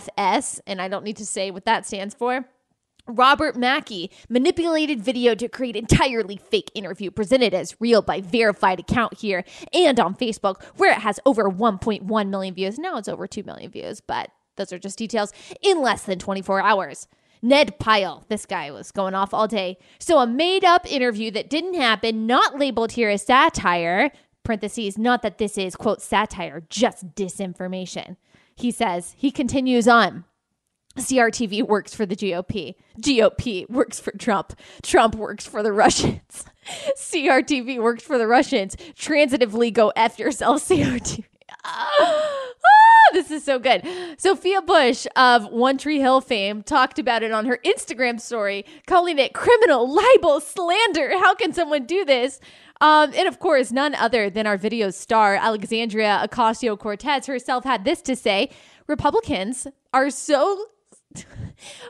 FFS. 0.00 0.60
And 0.66 0.80
I 0.80 0.88
don't 0.88 1.04
need 1.04 1.16
to 1.18 1.26
say 1.26 1.50
what 1.50 1.64
that 1.64 1.86
stands 1.86 2.14
for. 2.14 2.46
Robert 3.08 3.56
Mackey 3.56 4.10
manipulated 4.28 5.00
video 5.00 5.34
to 5.36 5.48
create 5.48 5.76
entirely 5.76 6.36
fake 6.36 6.72
interview 6.74 7.10
presented 7.10 7.54
as 7.54 7.80
real 7.80 8.02
by 8.02 8.20
verified 8.20 8.80
account 8.80 9.18
here 9.18 9.44
and 9.72 10.00
on 10.00 10.16
Facebook, 10.16 10.62
where 10.76 10.92
it 10.92 10.98
has 10.98 11.20
over 11.24 11.44
1.1 11.48 12.28
million 12.28 12.54
views. 12.54 12.78
Now 12.78 12.96
it's 12.96 13.08
over 13.08 13.28
2 13.28 13.44
million 13.44 13.70
views, 13.70 14.00
but 14.00 14.30
those 14.56 14.72
are 14.72 14.78
just 14.78 14.98
details 14.98 15.32
in 15.62 15.80
less 15.80 16.02
than 16.02 16.18
24 16.18 16.60
hours. 16.60 17.06
Ned 17.42 17.78
Pyle, 17.78 18.24
this 18.28 18.46
guy 18.46 18.70
was 18.70 18.90
going 18.90 19.14
off 19.14 19.32
all 19.32 19.46
day. 19.46 19.78
So 20.00 20.18
a 20.18 20.26
made 20.26 20.64
up 20.64 20.90
interview 20.90 21.30
that 21.32 21.50
didn't 21.50 21.74
happen, 21.74 22.26
not 22.26 22.58
labeled 22.58 22.92
here 22.92 23.10
as 23.10 23.22
satire, 23.22 24.10
parentheses, 24.42 24.96
not 24.98 25.22
that 25.22 25.38
this 25.38 25.58
is, 25.58 25.76
quote, 25.76 26.00
satire, 26.00 26.62
just 26.70 27.14
disinformation. 27.14 28.16
He 28.56 28.70
says, 28.70 29.14
he 29.16 29.30
continues 29.30 29.86
on. 29.86 30.24
CRTV 30.96 31.68
works 31.68 31.94
for 31.94 32.06
the 32.06 32.16
GOP. 32.16 32.74
GOP 33.00 33.68
works 33.68 34.00
for 34.00 34.12
Trump. 34.12 34.54
Trump 34.82 35.14
works 35.14 35.46
for 35.46 35.62
the 35.62 35.72
Russians. 35.72 36.44
CRTV 36.96 37.80
works 37.80 38.02
for 38.02 38.16
the 38.16 38.26
Russians. 38.26 38.76
Transitively 38.94 39.72
go 39.72 39.92
F 39.94 40.18
yourself, 40.18 40.62
CRTV. 40.68 41.24
Is 43.36 43.44
so 43.44 43.58
good. 43.58 43.86
Sophia 44.16 44.62
Bush 44.62 45.06
of 45.14 45.52
One 45.52 45.76
Tree 45.76 46.00
Hill 46.00 46.22
fame 46.22 46.62
talked 46.62 46.98
about 46.98 47.22
it 47.22 47.32
on 47.32 47.44
her 47.44 47.58
Instagram 47.66 48.18
story, 48.18 48.64
calling 48.86 49.18
it 49.18 49.34
criminal, 49.34 49.94
libel, 49.94 50.40
slander. 50.40 51.10
How 51.18 51.34
can 51.34 51.52
someone 51.52 51.84
do 51.84 52.02
this? 52.06 52.40
Um, 52.80 53.12
and 53.14 53.28
of 53.28 53.38
course, 53.38 53.72
none 53.72 53.94
other 53.94 54.30
than 54.30 54.46
our 54.46 54.56
video 54.56 54.88
star, 54.88 55.34
Alexandria 55.34 56.26
Ocasio 56.26 56.78
Cortez 56.78 57.26
herself, 57.26 57.64
had 57.64 57.84
this 57.84 58.00
to 58.02 58.16
say 58.16 58.48
Republicans 58.86 59.66
are 59.92 60.08
so 60.08 60.68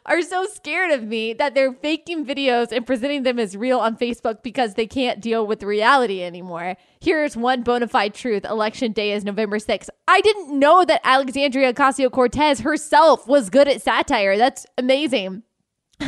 are 0.04 0.22
so 0.22 0.46
scared 0.46 0.90
of 0.90 1.04
me 1.04 1.32
that 1.34 1.54
they're 1.54 1.72
faking 1.72 2.24
videos 2.24 2.72
and 2.72 2.86
presenting 2.86 3.22
them 3.22 3.38
as 3.38 3.56
real 3.56 3.78
on 3.78 3.96
Facebook 3.96 4.42
because 4.42 4.74
they 4.74 4.86
can't 4.86 5.20
deal 5.20 5.46
with 5.46 5.62
reality 5.62 6.22
anymore. 6.22 6.76
Here's 7.00 7.36
one 7.36 7.62
bona 7.62 7.88
fide 7.88 8.14
truth 8.14 8.44
Election 8.44 8.92
day 8.92 9.12
is 9.12 9.24
November 9.24 9.58
6th. 9.58 9.88
I 10.08 10.20
didn't 10.20 10.58
know 10.58 10.84
that 10.84 11.00
Alexandria 11.04 11.72
Ocasio 11.72 12.10
Cortez 12.10 12.60
herself 12.60 13.26
was 13.26 13.50
good 13.50 13.68
at 13.68 13.82
satire. 13.82 14.36
That's 14.36 14.66
amazing. 14.78 15.42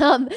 Um, 0.00 0.28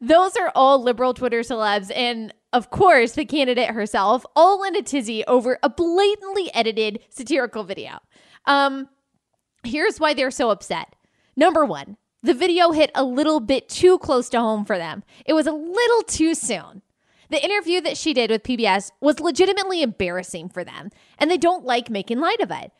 those 0.00 0.36
are 0.36 0.52
all 0.54 0.82
liberal 0.82 1.14
Twitter 1.14 1.40
celebs. 1.40 1.90
And 1.94 2.32
of 2.52 2.70
course, 2.70 3.12
the 3.12 3.24
candidate 3.24 3.70
herself, 3.70 4.24
all 4.34 4.64
in 4.64 4.76
a 4.76 4.82
tizzy 4.82 5.24
over 5.26 5.58
a 5.62 5.68
blatantly 5.68 6.52
edited 6.54 7.00
satirical 7.10 7.64
video. 7.64 7.98
Um, 8.46 8.88
here's 9.64 10.00
why 10.00 10.14
they're 10.14 10.30
so 10.30 10.50
upset. 10.50 10.94
Number 11.36 11.64
one, 11.64 11.96
the 12.22 12.34
video 12.34 12.72
hit 12.72 12.90
a 12.94 13.04
little 13.04 13.40
bit 13.40 13.68
too 13.68 13.98
close 13.98 14.28
to 14.30 14.40
home 14.40 14.64
for 14.64 14.78
them. 14.78 15.04
It 15.24 15.34
was 15.34 15.46
a 15.46 15.52
little 15.52 16.02
too 16.02 16.34
soon. 16.34 16.82
The 17.30 17.44
interview 17.44 17.80
that 17.82 17.96
she 17.96 18.14
did 18.14 18.30
with 18.30 18.42
PBS 18.42 18.90
was 19.00 19.20
legitimately 19.20 19.82
embarrassing 19.82 20.48
for 20.48 20.64
them, 20.64 20.90
and 21.18 21.30
they 21.30 21.36
don't 21.36 21.64
like 21.64 21.90
making 21.90 22.20
light 22.20 22.40
of 22.40 22.50
it 22.50 22.72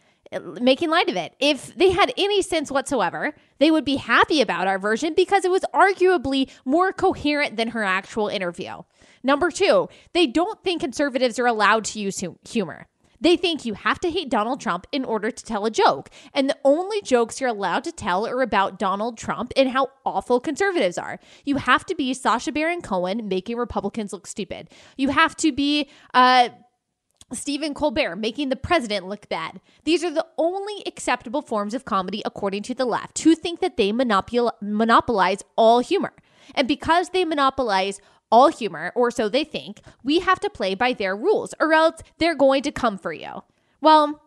making 0.60 0.90
light 0.90 1.08
of 1.08 1.16
it. 1.16 1.34
If 1.40 1.74
they 1.76 1.90
had 1.90 2.12
any 2.16 2.42
sense 2.42 2.70
whatsoever, 2.70 3.34
they 3.58 3.70
would 3.70 3.84
be 3.84 3.96
happy 3.96 4.40
about 4.40 4.66
our 4.66 4.78
version 4.78 5.14
because 5.14 5.44
it 5.44 5.50
was 5.50 5.64
arguably 5.74 6.50
more 6.64 6.92
coherent 6.92 7.56
than 7.56 7.68
her 7.68 7.82
actual 7.82 8.28
interview. 8.28 8.82
Number 9.22 9.50
two, 9.50 9.88
they 10.12 10.26
don't 10.26 10.62
think 10.62 10.80
conservatives 10.80 11.38
are 11.38 11.46
allowed 11.46 11.84
to 11.86 12.00
use 12.00 12.22
humor. 12.48 12.86
They 13.20 13.36
think 13.36 13.64
you 13.64 13.74
have 13.74 13.98
to 14.00 14.10
hate 14.10 14.30
Donald 14.30 14.60
Trump 14.60 14.86
in 14.92 15.04
order 15.04 15.30
to 15.30 15.44
tell 15.44 15.66
a 15.66 15.70
joke. 15.70 16.10
And 16.32 16.48
the 16.48 16.58
only 16.64 17.02
jokes 17.02 17.40
you're 17.40 17.50
allowed 17.50 17.84
to 17.84 17.92
tell 17.92 18.26
are 18.26 18.42
about 18.42 18.78
Donald 18.78 19.18
Trump 19.18 19.52
and 19.56 19.70
how 19.70 19.88
awful 20.04 20.40
conservatives 20.40 20.98
are. 20.98 21.18
You 21.44 21.56
have 21.56 21.84
to 21.86 21.94
be 21.94 22.14
Sacha 22.14 22.52
Baron 22.52 22.82
Cohen 22.82 23.28
making 23.28 23.56
Republicans 23.56 24.12
look 24.12 24.26
stupid. 24.26 24.68
You 24.96 25.08
have 25.08 25.36
to 25.36 25.52
be 25.52 25.88
uh, 26.14 26.50
Stephen 27.32 27.74
Colbert 27.74 28.16
making 28.16 28.48
the 28.48 28.56
president 28.56 29.06
look 29.06 29.28
bad. 29.28 29.60
These 29.84 30.02
are 30.02 30.10
the 30.10 30.26
only 30.38 30.82
acceptable 30.86 31.42
forms 31.42 31.74
of 31.74 31.84
comedy 31.84 32.22
according 32.24 32.62
to 32.64 32.74
the 32.74 32.86
left, 32.86 33.18
who 33.20 33.34
think 33.34 33.60
that 33.60 33.76
they 33.76 33.92
monopol- 33.92 34.52
monopolize 34.62 35.42
all 35.56 35.80
humor. 35.80 36.12
And 36.54 36.66
because 36.66 37.10
they 37.10 37.26
monopolize 37.26 38.00
all 38.30 38.48
humor, 38.48 38.92
or 38.94 39.10
so 39.10 39.28
they 39.28 39.44
think, 39.44 39.80
we 40.02 40.20
have 40.20 40.40
to 40.40 40.50
play 40.50 40.74
by 40.74 40.92
their 40.92 41.16
rules, 41.16 41.54
or 41.60 41.72
else 41.72 42.02
they're 42.18 42.34
going 42.34 42.62
to 42.62 42.72
come 42.72 42.98
for 42.98 43.12
you. 43.12 43.42
Well, 43.80 44.22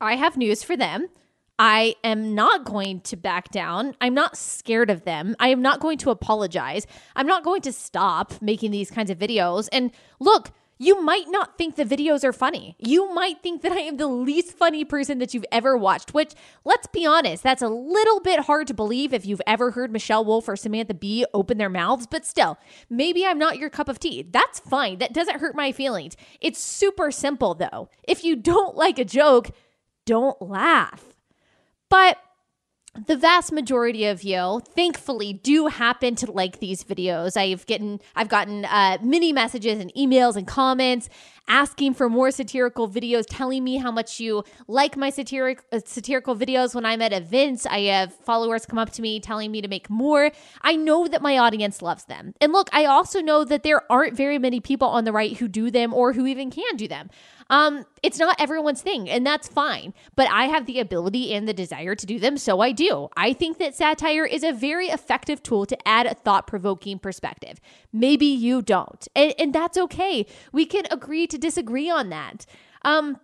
I 0.00 0.16
have 0.16 0.36
news 0.36 0.62
for 0.62 0.76
them. 0.76 1.08
I 1.58 1.94
am 2.02 2.34
not 2.34 2.64
going 2.64 3.00
to 3.02 3.16
back 3.16 3.50
down. 3.50 3.94
I'm 4.00 4.14
not 4.14 4.36
scared 4.36 4.90
of 4.90 5.04
them. 5.04 5.36
I 5.38 5.48
am 5.48 5.62
not 5.62 5.78
going 5.78 5.98
to 5.98 6.10
apologize. 6.10 6.86
I'm 7.14 7.28
not 7.28 7.44
going 7.44 7.62
to 7.62 7.72
stop 7.72 8.34
making 8.42 8.72
these 8.72 8.90
kinds 8.90 9.10
of 9.10 9.18
videos. 9.18 9.68
And 9.70 9.92
look, 10.18 10.50
you 10.78 11.02
might 11.02 11.28
not 11.28 11.56
think 11.56 11.76
the 11.76 11.84
videos 11.84 12.24
are 12.24 12.32
funny. 12.32 12.76
You 12.78 13.12
might 13.14 13.42
think 13.42 13.62
that 13.62 13.72
I 13.72 13.80
am 13.80 13.96
the 13.96 14.06
least 14.06 14.56
funny 14.56 14.84
person 14.84 15.18
that 15.18 15.32
you've 15.32 15.44
ever 15.52 15.76
watched, 15.76 16.14
which, 16.14 16.32
let's 16.64 16.86
be 16.88 17.06
honest, 17.06 17.42
that's 17.42 17.62
a 17.62 17.68
little 17.68 18.20
bit 18.20 18.40
hard 18.40 18.66
to 18.68 18.74
believe 18.74 19.14
if 19.14 19.24
you've 19.24 19.42
ever 19.46 19.70
heard 19.70 19.92
Michelle 19.92 20.24
Wolf 20.24 20.48
or 20.48 20.56
Samantha 20.56 20.94
Bee 20.94 21.24
open 21.32 21.58
their 21.58 21.68
mouths, 21.68 22.06
but 22.06 22.26
still, 22.26 22.58
maybe 22.90 23.24
I'm 23.24 23.38
not 23.38 23.58
your 23.58 23.70
cup 23.70 23.88
of 23.88 24.00
tea. 24.00 24.26
That's 24.28 24.60
fine. 24.60 24.98
That 24.98 25.14
doesn't 25.14 25.40
hurt 25.40 25.54
my 25.54 25.72
feelings. 25.72 26.16
It's 26.40 26.58
super 26.58 27.10
simple, 27.10 27.54
though. 27.54 27.88
If 28.02 28.24
you 28.24 28.34
don't 28.36 28.76
like 28.76 28.98
a 28.98 29.04
joke, 29.04 29.50
don't 30.06 30.40
laugh. 30.42 31.14
But 31.88 32.18
the 33.06 33.16
vast 33.16 33.52
majority 33.52 34.04
of 34.06 34.22
you 34.22 34.62
thankfully 34.74 35.32
do 35.32 35.66
happen 35.66 36.14
to 36.16 36.30
like 36.30 36.60
these 36.60 36.84
videos. 36.84 37.36
I've 37.36 37.66
gotten 37.66 38.00
i've 38.14 38.28
gotten 38.28 38.64
uh, 38.64 38.98
many 39.02 39.32
messages 39.32 39.80
and 39.80 39.92
emails 39.94 40.36
and 40.36 40.46
comments 40.46 41.08
asking 41.48 41.94
for 41.94 42.08
more 42.08 42.30
satirical 42.30 42.88
videos 42.88 43.24
telling 43.28 43.62
me 43.62 43.76
how 43.76 43.90
much 43.90 44.20
you 44.20 44.44
like 44.66 44.96
my 44.96 45.10
satiric, 45.10 45.62
uh, 45.72 45.80
satirical 45.84 46.34
videos 46.34 46.74
when 46.74 46.84
i'm 46.84 47.02
at 47.02 47.12
events 47.12 47.66
i 47.66 47.80
have 47.80 48.14
followers 48.14 48.66
come 48.66 48.78
up 48.78 48.90
to 48.90 49.02
me 49.02 49.20
telling 49.20 49.50
me 49.50 49.60
to 49.60 49.68
make 49.68 49.88
more 49.90 50.30
i 50.62 50.74
know 50.74 51.06
that 51.06 51.22
my 51.22 51.38
audience 51.38 51.82
loves 51.82 52.04
them 52.04 52.34
and 52.40 52.52
look 52.52 52.68
i 52.72 52.84
also 52.84 53.20
know 53.20 53.44
that 53.44 53.62
there 53.62 53.80
aren't 53.90 54.16
very 54.16 54.38
many 54.38 54.60
people 54.60 54.88
on 54.88 55.04
the 55.04 55.12
right 55.12 55.36
who 55.38 55.48
do 55.48 55.70
them 55.70 55.92
or 55.92 56.12
who 56.12 56.26
even 56.26 56.50
can 56.50 56.76
do 56.76 56.88
them 56.88 57.10
um, 57.50 57.84
it's 58.02 58.18
not 58.18 58.40
everyone's 58.40 58.82
thing, 58.82 59.08
and 59.08 59.26
that's 59.26 59.48
fine. 59.48 59.94
But 60.16 60.28
I 60.30 60.44
have 60.44 60.66
the 60.66 60.80
ability 60.80 61.34
and 61.34 61.46
the 61.48 61.54
desire 61.54 61.94
to 61.94 62.06
do 62.06 62.18
them, 62.18 62.38
so 62.38 62.60
I 62.60 62.72
do. 62.72 63.08
I 63.16 63.32
think 63.32 63.58
that 63.58 63.74
satire 63.74 64.24
is 64.24 64.42
a 64.42 64.52
very 64.52 64.88
effective 64.88 65.42
tool 65.42 65.66
to 65.66 65.88
add 65.88 66.06
a 66.06 66.14
thought 66.14 66.46
provoking 66.46 66.98
perspective. 66.98 67.60
Maybe 67.92 68.26
you 68.26 68.62
don't, 68.62 69.06
and, 69.14 69.34
and 69.38 69.52
that's 69.54 69.78
okay. 69.78 70.26
We 70.52 70.66
can 70.66 70.84
agree 70.90 71.26
to 71.26 71.33
disagree 71.38 71.90
on 71.90 72.08
that. 72.10 72.46
Um, 72.84 73.18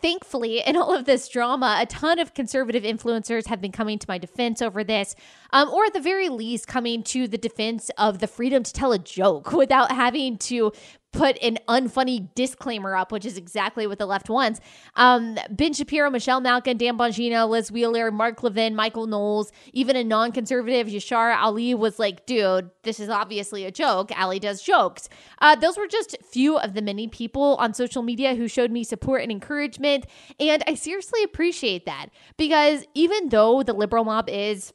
Thankfully, 0.00 0.60
in 0.66 0.76
all 0.76 0.94
of 0.94 1.04
this 1.04 1.28
drama, 1.28 1.78
a 1.80 1.86
ton 1.86 2.18
of 2.18 2.34
conservative 2.34 2.84
influencers 2.84 3.46
have 3.46 3.60
been 3.60 3.72
coming 3.72 3.98
to 3.98 4.06
my 4.08 4.18
defense 4.18 4.62
over 4.62 4.84
this, 4.84 5.14
um, 5.52 5.68
or 5.70 5.84
at 5.84 5.92
the 5.92 6.00
very 6.00 6.28
least, 6.28 6.66
coming 6.66 7.02
to 7.04 7.26
the 7.26 7.38
defense 7.38 7.90
of 7.98 8.20
the 8.20 8.26
freedom 8.26 8.62
to 8.62 8.72
tell 8.72 8.92
a 8.92 8.98
joke 8.98 9.52
without 9.52 9.92
having 9.92 10.38
to 10.38 10.72
put 11.12 11.38
an 11.42 11.58
unfunny 11.68 12.28
disclaimer 12.34 12.96
up, 12.96 13.12
which 13.12 13.24
is 13.24 13.36
exactly 13.36 13.86
what 13.86 13.98
the 13.98 14.06
left 14.06 14.30
wants. 14.30 14.60
Um, 14.96 15.38
ben 15.50 15.72
Shapiro, 15.72 16.10
Michelle 16.10 16.40
Malkin, 16.40 16.78
Dan 16.78 16.96
Bongino, 16.96 17.48
Liz 17.48 17.70
Wheeler, 17.70 18.10
Mark 18.10 18.42
Levin, 18.42 18.74
Michael 18.74 19.06
Knowles, 19.06 19.52
even 19.72 19.94
a 19.96 20.04
non 20.04 20.32
conservative, 20.32 20.86
Yashar 20.86 21.36
Ali 21.36 21.74
was 21.74 21.98
like, 21.98 22.26
dude, 22.26 22.70
this 22.82 22.98
is 22.98 23.08
obviously 23.08 23.64
a 23.64 23.70
joke. 23.70 24.10
Allie 24.18 24.40
does 24.40 24.62
jokes. 24.62 25.08
Uh, 25.40 25.54
those 25.54 25.76
were 25.76 25.86
just 25.86 26.16
few 26.22 26.58
of 26.58 26.74
the 26.74 26.82
many 26.82 27.06
people 27.08 27.56
on 27.56 27.74
social 27.74 28.02
media 28.02 28.34
who 28.34 28.48
showed 28.48 28.70
me 28.70 28.82
support 28.82 29.22
and 29.22 29.30
encouragement. 29.30 30.06
And 30.40 30.64
I 30.66 30.74
seriously 30.74 31.22
appreciate 31.22 31.86
that 31.86 32.06
because 32.36 32.84
even 32.94 33.28
though 33.28 33.62
the 33.62 33.72
liberal 33.74 34.04
mob 34.04 34.28
is 34.28 34.72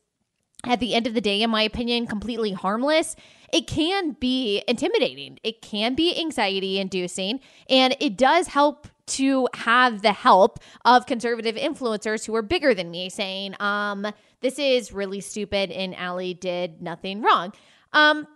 at 0.66 0.80
the 0.80 0.94
end 0.94 1.08
of 1.08 1.14
the 1.14 1.22
day, 1.22 1.42
in 1.42 1.50
my 1.50 1.62
opinion, 1.62 2.08
completely 2.08 2.52
harmless, 2.52 3.16
it 3.54 3.68
can 3.68 4.12
be 4.12 4.64
intimidating. 4.68 5.40
It 5.44 5.62
can 5.62 5.96
be 5.96 6.20
anxiety 6.20 6.80
inducing, 6.80 7.40
and 7.70 7.96
it 8.00 8.18
does 8.18 8.48
help 8.48 8.88
to 9.08 9.48
have 9.54 10.02
the 10.02 10.12
help 10.12 10.60
of 10.86 11.06
conservative 11.06 11.56
influencers 11.56 12.26
who 12.26 12.36
are 12.36 12.42
bigger 12.42 12.74
than 12.74 12.92
me 12.92 13.10
saying, 13.10 13.56
um, 13.60 14.06
this 14.42 14.60
is 14.60 14.92
really 14.92 15.22
stupid 15.22 15.72
and 15.72 15.96
Allie 15.96 16.34
did 16.34 16.82
nothing 16.82 17.22
wrong. 17.22 17.54
Um, 17.94 18.28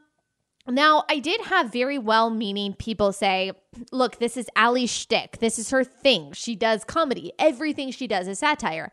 now, 0.68 1.04
I 1.10 1.20
did 1.20 1.42
have 1.42 1.72
very 1.72 1.98
well 1.98 2.30
meaning 2.30 2.74
people 2.74 3.12
say, 3.12 3.52
look, 3.92 4.20
this 4.20 4.38
is 4.38 4.48
Allie's 4.56 4.92
shtick. 4.92 5.40
This 5.40 5.58
is 5.60 5.72
her 5.72 5.84
thing. 5.84 6.32
She 6.34 6.56
does 6.56 6.84
comedy. 6.84 7.34
Everything 7.40 7.92
she 7.92 8.08
does 8.08 8.28
is 8.28 8.40
satire. 8.40 8.92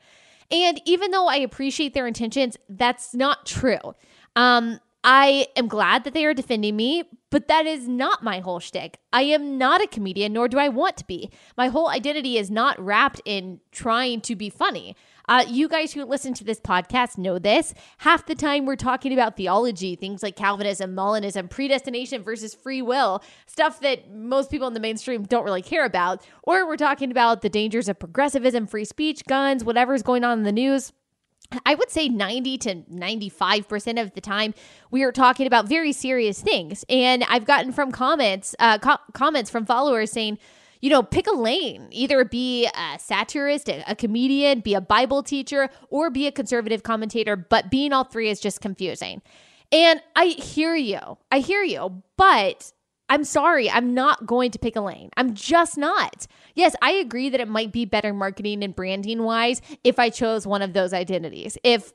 And 0.50 0.80
even 0.86 1.10
though 1.10 1.28
I 1.28 1.36
appreciate 1.36 1.92
their 1.92 2.06
intentions, 2.06 2.56
that's 2.68 3.14
not 3.14 3.44
true. 3.44 3.94
Um, 4.34 4.80
I 5.04 5.46
am 5.56 5.68
glad 5.68 6.04
that 6.04 6.12
they 6.12 6.24
are 6.24 6.34
defending 6.34 6.74
me, 6.74 7.04
but 7.30 7.46
that 7.48 7.66
is 7.66 7.86
not 7.86 8.24
my 8.24 8.40
whole 8.40 8.58
shtick. 8.58 8.98
I 9.12 9.22
am 9.22 9.56
not 9.56 9.80
a 9.80 9.86
comedian, 9.86 10.32
nor 10.32 10.48
do 10.48 10.58
I 10.58 10.68
want 10.68 10.96
to 10.96 11.06
be. 11.06 11.30
My 11.56 11.68
whole 11.68 11.88
identity 11.88 12.36
is 12.36 12.50
not 12.50 12.78
wrapped 12.84 13.20
in 13.24 13.60
trying 13.70 14.20
to 14.22 14.34
be 14.34 14.50
funny. 14.50 14.96
Uh, 15.28 15.44
you 15.46 15.68
guys 15.68 15.92
who 15.92 16.04
listen 16.04 16.32
to 16.34 16.42
this 16.42 16.58
podcast 16.58 17.16
know 17.18 17.38
this. 17.38 17.74
Half 17.98 18.26
the 18.26 18.34
time 18.34 18.64
we're 18.64 18.76
talking 18.76 19.12
about 19.12 19.36
theology, 19.36 19.94
things 19.94 20.22
like 20.22 20.36
Calvinism, 20.36 20.96
Molinism, 20.96 21.48
predestination 21.50 22.22
versus 22.22 22.54
free 22.54 22.82
will, 22.82 23.22
stuff 23.46 23.80
that 23.80 24.10
most 24.10 24.50
people 24.50 24.66
in 24.66 24.74
the 24.74 24.80
mainstream 24.80 25.22
don't 25.24 25.44
really 25.44 25.62
care 25.62 25.84
about. 25.84 26.26
Or 26.42 26.66
we're 26.66 26.76
talking 26.76 27.10
about 27.10 27.42
the 27.42 27.50
dangers 27.50 27.88
of 27.88 27.98
progressivism, 27.98 28.66
free 28.66 28.86
speech, 28.86 29.22
guns, 29.28 29.62
whatever's 29.62 30.02
going 30.02 30.24
on 30.24 30.38
in 30.38 30.44
the 30.44 30.52
news. 30.52 30.92
I 31.64 31.74
would 31.74 31.90
say 31.90 32.08
90 32.08 32.58
to 32.58 32.74
95% 32.74 34.00
of 34.00 34.12
the 34.12 34.20
time 34.20 34.54
we 34.90 35.02
are 35.02 35.12
talking 35.12 35.46
about 35.46 35.68
very 35.68 35.92
serious 35.92 36.40
things. 36.40 36.84
And 36.88 37.24
I've 37.24 37.46
gotten 37.46 37.72
from 37.72 37.90
comments, 37.90 38.54
uh, 38.58 38.78
co- 38.78 38.98
comments 39.14 39.50
from 39.50 39.64
followers 39.64 40.12
saying, 40.12 40.38
you 40.80 40.90
know, 40.90 41.02
pick 41.02 41.26
a 41.26 41.34
lane. 41.34 41.88
Either 41.90 42.24
be 42.24 42.66
a 42.66 42.98
satirist, 42.98 43.68
a, 43.68 43.82
a, 43.90 43.96
comedian, 43.96 44.60
be 44.60 44.74
a 44.74 44.80
Bible 44.80 45.22
teacher, 45.22 45.70
or 45.90 46.10
be 46.10 46.26
a 46.26 46.32
conservative 46.32 46.82
commentator. 46.82 47.34
But 47.34 47.70
being 47.70 47.92
all 47.92 48.04
three 48.04 48.28
is 48.28 48.40
just 48.40 48.60
confusing. 48.60 49.22
And 49.72 50.00
I 50.14 50.26
hear 50.26 50.76
you. 50.76 51.18
I 51.32 51.40
hear 51.40 51.62
you. 51.62 52.02
But 52.16 52.72
I'm 53.08 53.24
sorry, 53.24 53.70
I'm 53.70 53.94
not 53.94 54.26
going 54.26 54.50
to 54.50 54.58
pick 54.58 54.76
a 54.76 54.80
lane. 54.80 55.10
I'm 55.16 55.34
just 55.34 55.78
not. 55.78 56.26
Yes, 56.54 56.76
I 56.82 56.92
agree 56.92 57.30
that 57.30 57.40
it 57.40 57.48
might 57.48 57.72
be 57.72 57.84
better 57.84 58.12
marketing 58.12 58.62
and 58.62 58.76
branding 58.76 59.22
wise 59.22 59.62
if 59.82 59.98
I 59.98 60.10
chose 60.10 60.46
one 60.46 60.62
of 60.62 60.74
those 60.74 60.92
identities. 60.92 61.56
If 61.64 61.92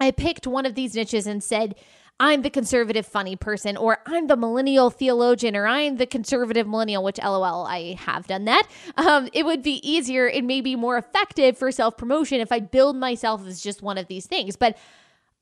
I 0.00 0.10
picked 0.10 0.46
one 0.46 0.64
of 0.64 0.74
these 0.74 0.94
niches 0.94 1.26
and 1.26 1.42
said, 1.42 1.74
I'm 2.20 2.42
the 2.42 2.50
conservative 2.50 3.06
funny 3.06 3.36
person, 3.36 3.76
or 3.76 3.98
I'm 4.04 4.26
the 4.26 4.36
millennial 4.36 4.90
theologian, 4.90 5.54
or 5.54 5.66
I'm 5.68 5.98
the 5.98 6.06
conservative 6.06 6.66
millennial, 6.66 7.04
which 7.04 7.18
lol, 7.22 7.64
I 7.64 7.94
have 7.94 8.26
done 8.26 8.44
that. 8.46 8.66
Um, 8.96 9.28
it 9.32 9.44
would 9.44 9.62
be 9.62 9.88
easier 9.88 10.26
and 10.26 10.46
maybe 10.46 10.74
more 10.74 10.98
effective 10.98 11.56
for 11.56 11.70
self 11.70 11.96
promotion 11.96 12.40
if 12.40 12.50
I 12.50 12.58
build 12.58 12.96
myself 12.96 13.46
as 13.46 13.60
just 13.60 13.82
one 13.82 13.98
of 13.98 14.08
these 14.08 14.26
things. 14.26 14.56
But 14.56 14.76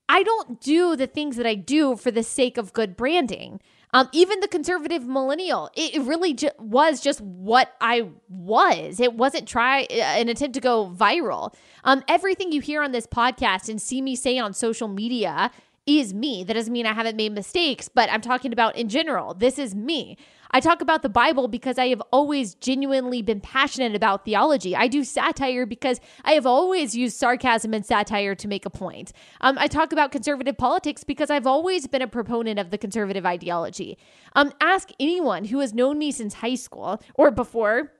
I 0.09 0.23
don't 0.23 0.61
do 0.61 0.97
the 0.97 1.07
things 1.07 1.37
that 1.37 1.47
I 1.47 1.55
do 1.55 1.97
for 1.97 2.11
the 2.11 2.23
sake 2.23 2.59
of 2.59 2.75
good 2.75 2.95
branding. 2.95 3.61
Um, 3.93 4.09
even 4.13 4.41
the 4.41 4.49
conservative 4.49 5.07
millennial, 5.07 5.71
it, 5.75 6.03
really 6.03 6.35
ju- 6.35 6.51
was 6.59 7.01
just 7.01 7.21
what 7.21 7.75
I 7.81 8.09
was. 8.29 9.01
It 9.01 9.15
wasn't 9.15 9.49
try 9.49 9.85
uh, 9.85 9.95
an 9.95 10.29
attempt 10.29 10.55
to 10.55 10.61
go 10.61 10.93
viral. 10.95 11.55
Um, 11.85 12.03
everything 12.09 12.53
you 12.53 12.61
hear 12.61 12.83
on 12.83 12.93
this 12.93 13.07
podcast 13.07 13.69
and 13.69 13.81
see 13.81 14.03
me 14.03 14.17
say 14.17 14.39
on 14.39 14.53
social 14.53 14.89
media 14.89 15.51
is 15.87 16.13
me. 16.13 16.43
That 16.45 16.55
doesn't 16.55 16.73
mean 16.73 16.85
I 16.85 16.93
haven't 16.93 17.17
made 17.17 17.33
mistakes, 17.33 17.89
but 17.89 18.11
I'm 18.11 18.21
talking 18.21 18.53
about 18.53 18.77
in 18.77 18.89
general. 18.89 19.35
This 19.35 19.59
is 19.59 19.75
me. 19.75 20.19
I 20.57 20.61
talk 20.61 20.81
about 20.81 21.03
the 21.03 21.11
Bible 21.11 21.49
because 21.49 21.77
I 21.77 21.89
have 21.89 22.01
always 22.13 22.55
genuinely 22.55 23.21
been 23.21 23.43
passionate 23.43 23.95
about 23.95 24.25
theology. 24.25 24.75
I 24.75 24.89
do 24.89 25.05
satire 25.05 25.67
because 25.67 26.01
I 26.25 26.33
have 26.33 26.47
always 26.47 26.97
used 26.97 27.19
sarcasm 27.19 27.75
and 27.75 27.85
satire 27.85 28.35
to 28.35 28.49
make 28.49 28.65
a 28.65 28.71
point. 28.71 29.13
Um, 29.43 29.59
I 29.59 29.67
talk 29.67 29.93
about 29.93 30.13
conservative 30.13 30.57
politics 30.57 31.05
because 31.05 31.29
I've 31.29 31.47
always 31.47 31.87
been 31.87 32.01
a 32.01 32.09
proponent 32.09 32.59
of 32.59 32.71
the 32.71 32.79
conservative 32.79 33.27
ideology. 33.27 33.99
Um, 34.35 34.51
ask 34.59 34.89
anyone 34.99 35.45
who 35.45 35.59
has 35.59 35.75
known 35.75 35.99
me 35.99 36.11
since 36.11 36.33
high 36.33 36.55
school 36.55 37.03
or 37.17 37.31
before 37.31 37.93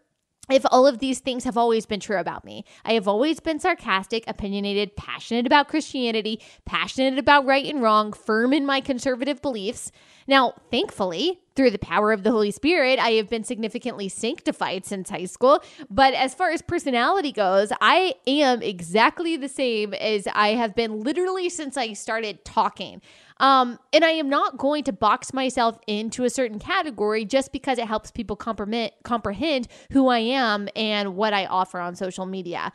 if 0.51 0.65
all 0.71 0.87
of 0.87 0.99
these 0.99 1.21
things 1.21 1.45
have 1.45 1.57
always 1.57 1.87
been 1.87 2.01
true 2.01 2.19
about 2.19 2.45
me. 2.45 2.65
I 2.85 2.93
have 2.93 3.09
always 3.09 3.41
been 3.41 3.59
sarcastic, 3.59 4.25
opinionated, 4.27 4.97
passionate 4.97 5.47
about 5.47 5.69
Christianity, 5.69 6.41
passionate 6.65 7.19
about 7.19 7.47
right 7.47 7.67
and 7.67 7.83
wrong, 7.83 8.13
firm 8.13 8.53
in 8.53 8.65
my 8.65 8.81
conservative 8.81 9.43
beliefs. 9.43 9.91
Now, 10.29 10.55
thankfully, 10.71 11.41
through 11.55 11.71
the 11.71 11.79
power 11.79 12.13
of 12.13 12.23
the 12.23 12.31
Holy 12.31 12.51
Spirit, 12.51 12.99
I 12.99 13.13
have 13.13 13.29
been 13.29 13.45
significantly 13.45 14.09
sanctified 14.09 14.85
since 14.85 15.09
high 15.11 15.25
school. 15.25 15.63
But 15.89 16.15
as 16.15 16.35
far 16.35 16.51
as 16.51 16.63
personality 16.63 17.33
goes, 17.33 17.73
I 17.81 18.15
am 18.27 18.63
exactly 18.63 19.37
the 19.37 19.49
same 19.49 19.95
as 19.95 20.29
I 20.35 20.51
have 20.51 20.75
been 20.75 21.01
literally 21.03 21.49
since 21.49 21.77
I 21.77 21.95
started 21.95 22.45
talking. 22.45 23.01
Um, 23.39 23.79
and 23.93 24.05
I 24.05 24.11
am 24.11 24.29
not 24.29 24.57
going 24.57 24.85
to 24.85 24.93
box 24.93 25.35
myself 25.35 25.79
into 25.87 26.25
a 26.25 26.31
certain 26.31 26.59
category 26.59 27.25
just 27.25 27.53
because 27.53 27.79
it 27.79 27.87
helps 27.87 28.11
people 28.11 28.37
comprehend, 28.37 29.69
who 29.93 30.09
I 30.09 30.19
am 30.21 30.69
and 30.75 31.17
what 31.17 31.35
I 31.35 31.45
offer 31.47 31.79
on 31.79 31.97
social 31.97 32.25
media. 32.25 32.73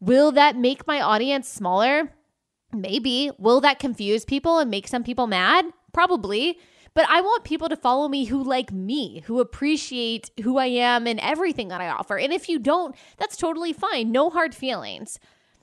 Will 0.00 0.32
that 0.32 0.56
make 0.56 0.86
my 0.86 1.00
audience 1.00 1.48
smaller? 1.48 2.12
Maybe. 2.72 3.30
Will 3.38 3.60
that 3.62 3.78
confuse 3.78 4.24
people 4.24 4.58
and 4.58 4.70
make 4.70 4.88
some 4.88 5.04
people 5.04 5.26
mad? 5.26 5.66
Probably. 5.92 6.58
But 6.94 7.08
I 7.08 7.22
want 7.22 7.44
people 7.44 7.70
to 7.70 7.76
follow 7.76 8.08
me 8.08 8.26
who 8.26 8.42
like 8.42 8.70
me, 8.70 9.22
who 9.26 9.40
appreciate 9.40 10.30
who 10.42 10.58
I 10.58 10.66
am 10.66 11.06
and 11.06 11.18
everything 11.20 11.68
that 11.68 11.80
I 11.80 11.88
offer. 11.88 12.18
And 12.18 12.34
if 12.34 12.50
you 12.50 12.58
don't, 12.58 12.94
that's 13.16 13.36
totally 13.36 13.72
fine. 13.72 14.12
No 14.12 14.28
hard 14.28 14.54
feelings. 14.54 15.18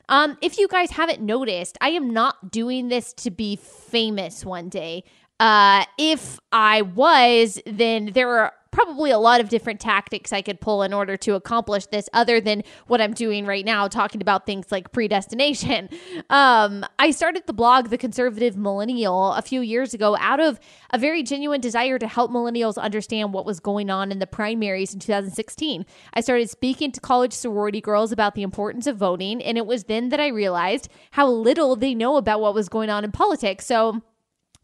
Um, 0.09 0.37
if 0.41 0.57
you 0.57 0.67
guys 0.67 0.89
haven't 0.89 1.21
noticed, 1.21 1.77
I 1.81 1.89
am 1.91 2.11
not 2.11 2.51
doing 2.51 2.89
this 2.89 3.13
to 3.13 3.31
be 3.31 3.55
famous 3.55 4.43
one 4.43 4.67
day. 4.67 5.03
Uh, 5.39 5.85
if 5.97 6.39
I 6.51 6.81
was, 6.81 7.61
then 7.65 8.11
there 8.13 8.39
are 8.39 8.53
probably 8.71 9.11
a 9.11 9.17
lot 9.17 9.41
of 9.41 9.49
different 9.49 9.79
tactics 9.79 10.31
I 10.31 10.41
could 10.41 10.61
pull 10.61 10.83
in 10.83 10.93
order 10.93 11.17
to 11.17 11.35
accomplish 11.35 11.85
this, 11.87 12.09
other 12.13 12.39
than 12.39 12.63
what 12.87 13.01
I'm 13.01 13.13
doing 13.13 13.45
right 13.45 13.65
now, 13.65 13.87
talking 13.87 14.21
about 14.21 14.45
things 14.45 14.71
like 14.71 14.91
predestination. 14.91 15.89
Um, 16.29 16.85
I 16.99 17.11
started 17.11 17.43
the 17.47 17.53
blog, 17.53 17.89
The 17.89 17.97
Conservative 17.97 18.55
Millennial, 18.55 19.33
a 19.33 19.41
few 19.41 19.61
years 19.61 19.93
ago 19.93 20.15
out 20.19 20.39
of 20.39 20.59
a 20.91 20.97
very 20.97 21.23
genuine 21.23 21.59
desire 21.59 21.97
to 21.97 22.07
help 22.07 22.29
millennials 22.29 22.77
understand 22.77 23.33
what 23.33 23.45
was 23.45 23.59
going 23.59 23.89
on 23.89 24.11
in 24.11 24.19
the 24.19 24.27
primaries 24.27 24.93
in 24.93 24.99
2016. 24.99 25.85
I 26.13 26.21
started 26.21 26.49
speaking 26.49 26.91
to 26.91 26.99
college 26.99 27.33
sorority 27.33 27.81
girls 27.81 28.11
about 28.11 28.35
the 28.35 28.43
importance 28.43 28.85
of 28.85 28.97
voting, 28.97 29.41
and 29.41 29.57
it 29.57 29.65
was 29.65 29.85
then 29.85 30.09
that 30.09 30.19
I 30.19 30.27
realized 30.27 30.89
how 31.11 31.27
little 31.27 31.75
they 31.75 31.95
know 31.95 32.17
about 32.17 32.41
what 32.41 32.53
was 32.53 32.69
going 32.69 32.89
on 32.89 33.03
in 33.03 33.11
politics. 33.11 33.65
So, 33.65 34.01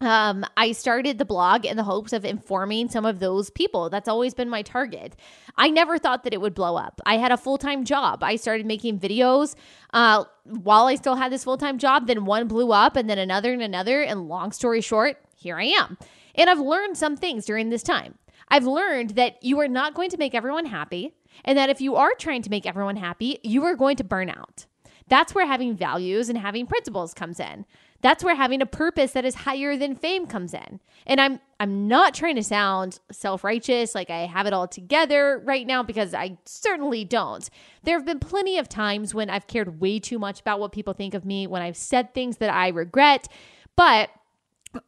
um, 0.01 0.45
I 0.57 0.73
started 0.73 1.17
the 1.17 1.25
blog 1.25 1.65
in 1.65 1.77
the 1.77 1.83
hopes 1.83 2.11
of 2.11 2.25
informing 2.25 2.89
some 2.89 3.05
of 3.05 3.19
those 3.19 3.49
people. 3.49 3.89
That's 3.89 4.09
always 4.09 4.33
been 4.33 4.49
my 4.49 4.61
target. 4.61 5.15
I 5.57 5.69
never 5.69 5.97
thought 5.97 6.23
that 6.23 6.33
it 6.33 6.41
would 6.41 6.53
blow 6.53 6.75
up. 6.75 6.99
I 7.05 7.17
had 7.17 7.31
a 7.31 7.37
full 7.37 7.57
time 7.57 7.85
job. 7.85 8.23
I 8.23 8.35
started 8.35 8.65
making 8.65 8.99
videos 8.99 9.55
uh, 9.93 10.25
while 10.43 10.87
I 10.87 10.95
still 10.95 11.15
had 11.15 11.31
this 11.31 11.45
full 11.45 11.57
time 11.57 11.77
job. 11.77 12.07
Then 12.07 12.25
one 12.25 12.47
blew 12.47 12.71
up, 12.71 12.95
and 12.97 13.09
then 13.09 13.17
another 13.17 13.53
and 13.53 13.61
another. 13.61 14.01
And 14.01 14.27
long 14.27 14.51
story 14.51 14.81
short, 14.81 15.17
here 15.35 15.57
I 15.57 15.65
am. 15.65 15.97
And 16.35 16.49
I've 16.49 16.59
learned 16.59 16.97
some 16.97 17.15
things 17.15 17.45
during 17.45 17.69
this 17.69 17.83
time. 17.83 18.15
I've 18.49 18.65
learned 18.65 19.11
that 19.11 19.41
you 19.41 19.59
are 19.61 19.67
not 19.67 19.95
going 19.95 20.09
to 20.09 20.17
make 20.17 20.35
everyone 20.35 20.65
happy, 20.65 21.15
and 21.45 21.57
that 21.57 21.69
if 21.69 21.79
you 21.79 21.95
are 21.95 22.13
trying 22.19 22.41
to 22.43 22.49
make 22.49 22.65
everyone 22.65 22.97
happy, 22.97 23.39
you 23.43 23.63
are 23.63 23.75
going 23.75 23.95
to 23.97 24.03
burn 24.03 24.29
out. 24.29 24.65
That's 25.07 25.35
where 25.35 25.45
having 25.45 25.75
values 25.75 26.29
and 26.29 26.37
having 26.37 26.65
principles 26.65 27.13
comes 27.13 27.39
in. 27.39 27.65
That's 28.01 28.23
where 28.23 28.35
having 28.35 28.61
a 28.61 28.65
purpose 28.65 29.13
that 29.13 29.25
is 29.25 29.35
higher 29.35 29.77
than 29.77 29.95
fame 29.95 30.27
comes 30.27 30.53
in. 30.53 30.79
And 31.07 31.19
I'm 31.21 31.39
I'm 31.59 31.87
not 31.87 32.13
trying 32.13 32.35
to 32.35 32.43
sound 32.43 32.99
self-righteous 33.11 33.95
like 33.95 34.09
I 34.09 34.25
have 34.25 34.45
it 34.45 34.53
all 34.53 34.67
together 34.67 35.41
right 35.45 35.65
now 35.65 35.83
because 35.83 36.13
I 36.13 36.37
certainly 36.45 37.05
don't. 37.05 37.49
There 37.83 37.97
have 37.97 38.05
been 38.05 38.19
plenty 38.19 38.57
of 38.57 38.67
times 38.67 39.13
when 39.13 39.29
I've 39.29 39.47
cared 39.47 39.79
way 39.79 39.99
too 39.99 40.19
much 40.19 40.41
about 40.41 40.59
what 40.59 40.73
people 40.73 40.93
think 40.93 41.13
of 41.13 41.23
me, 41.23 41.47
when 41.47 41.61
I've 41.61 41.77
said 41.77 42.13
things 42.13 42.37
that 42.37 42.53
I 42.53 42.67
regret, 42.69 43.27
but 43.75 44.09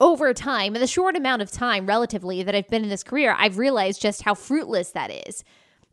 over 0.02 0.34
time, 0.34 0.76
in 0.76 0.82
the 0.82 0.88
short 0.88 1.16
amount 1.16 1.42
of 1.42 1.50
time 1.50 1.86
relatively 1.86 2.44
that 2.44 2.54
I've 2.54 2.68
been 2.68 2.84
in 2.84 2.90
this 2.90 3.04
career, 3.04 3.36
I've 3.38 3.58
realized 3.58 4.02
just 4.02 4.24
how 4.24 4.34
fruitless 4.34 4.92
that 4.92 5.10
is. 5.28 5.44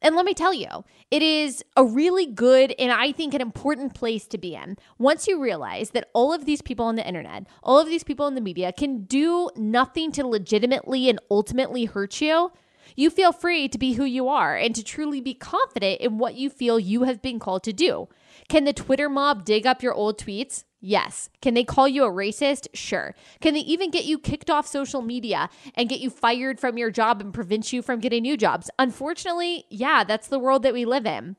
And 0.05 0.17
let 0.17 0.27
me 0.27 0.35
tell 0.35 0.53
you, 0.53 0.85
it 1.11 1.23
is 1.23 1.65
a 1.79 1.83
really 1.85 2.27
good 2.27 2.75
and 2.79 2.93
I 2.93 3.11
think 3.11 3.33
an 3.33 3.41
important 3.41 3.95
place 3.95 4.27
to 4.27 4.37
be 4.37 4.55
in. 4.55 4.77
Once 4.99 5.27
you 5.27 5.41
realize 5.41 5.91
that 5.91 6.11
all 6.13 6.31
of 6.35 6.45
these 6.45 6.61
people 6.61 6.85
on 6.85 6.97
the 6.97 7.09
internet, 7.09 7.47
all 7.63 7.79
of 7.79 7.89
these 7.89 8.05
people 8.05 8.27
in 8.27 8.35
the 8.35 8.43
media 8.43 8.71
can 8.71 9.05
do 9.05 9.49
nothing 9.57 10.13
to 10.13 10.27
legitimately 10.27 11.09
and 11.09 11.19
ultimately 11.31 11.87
hurt 11.87 12.21
you, 12.21 12.53
you 12.97 13.09
feel 13.09 13.33
free 13.33 13.67
to 13.67 13.79
be 13.79 13.95
who 13.95 14.05
you 14.05 14.29
are 14.29 14.55
and 14.55 14.75
to 14.75 14.85
truly 14.85 15.23
be 15.23 15.33
confident 15.33 16.03
in 16.03 16.19
what 16.19 16.35
you 16.35 16.51
feel 16.51 16.79
you 16.79 17.05
have 17.05 17.23
been 17.23 17.39
called 17.39 17.63
to 17.63 17.73
do. 17.73 18.07
Can 18.49 18.65
the 18.65 18.73
Twitter 18.73 19.09
mob 19.09 19.45
dig 19.45 19.67
up 19.67 19.83
your 19.83 19.95
old 19.95 20.19
tweets? 20.19 20.65
Yes. 20.81 21.31
Can 21.41 21.55
they 21.55 21.65
call 21.65 21.89
you 21.89 22.05
a 22.05 22.11
racist? 22.11 22.69
Sure. 22.75 23.15
Can 23.41 23.55
they 23.55 23.61
even 23.61 23.91
get 23.91 24.05
you 24.05 24.19
kicked 24.19 24.51
off 24.51 24.67
social 24.67 25.01
media 25.01 25.49
and 25.75 25.89
get 25.89 26.01
you 26.01 26.11
fired 26.11 26.61
from 26.61 26.77
your 26.77 26.91
job 26.91 27.23
and 27.23 27.33
prevent 27.33 27.73
you 27.73 27.81
from 27.81 28.01
getting 28.01 28.23
new 28.23 28.37
jobs? 28.37 28.71
Unfortunately, 28.79 29.65
yeah, 29.71 30.05
that's 30.05 30.29
the 30.29 30.39
world 30.39 30.63
that 30.63 30.75
we 30.75 30.85
live 30.85 31.07
in. 31.07 31.37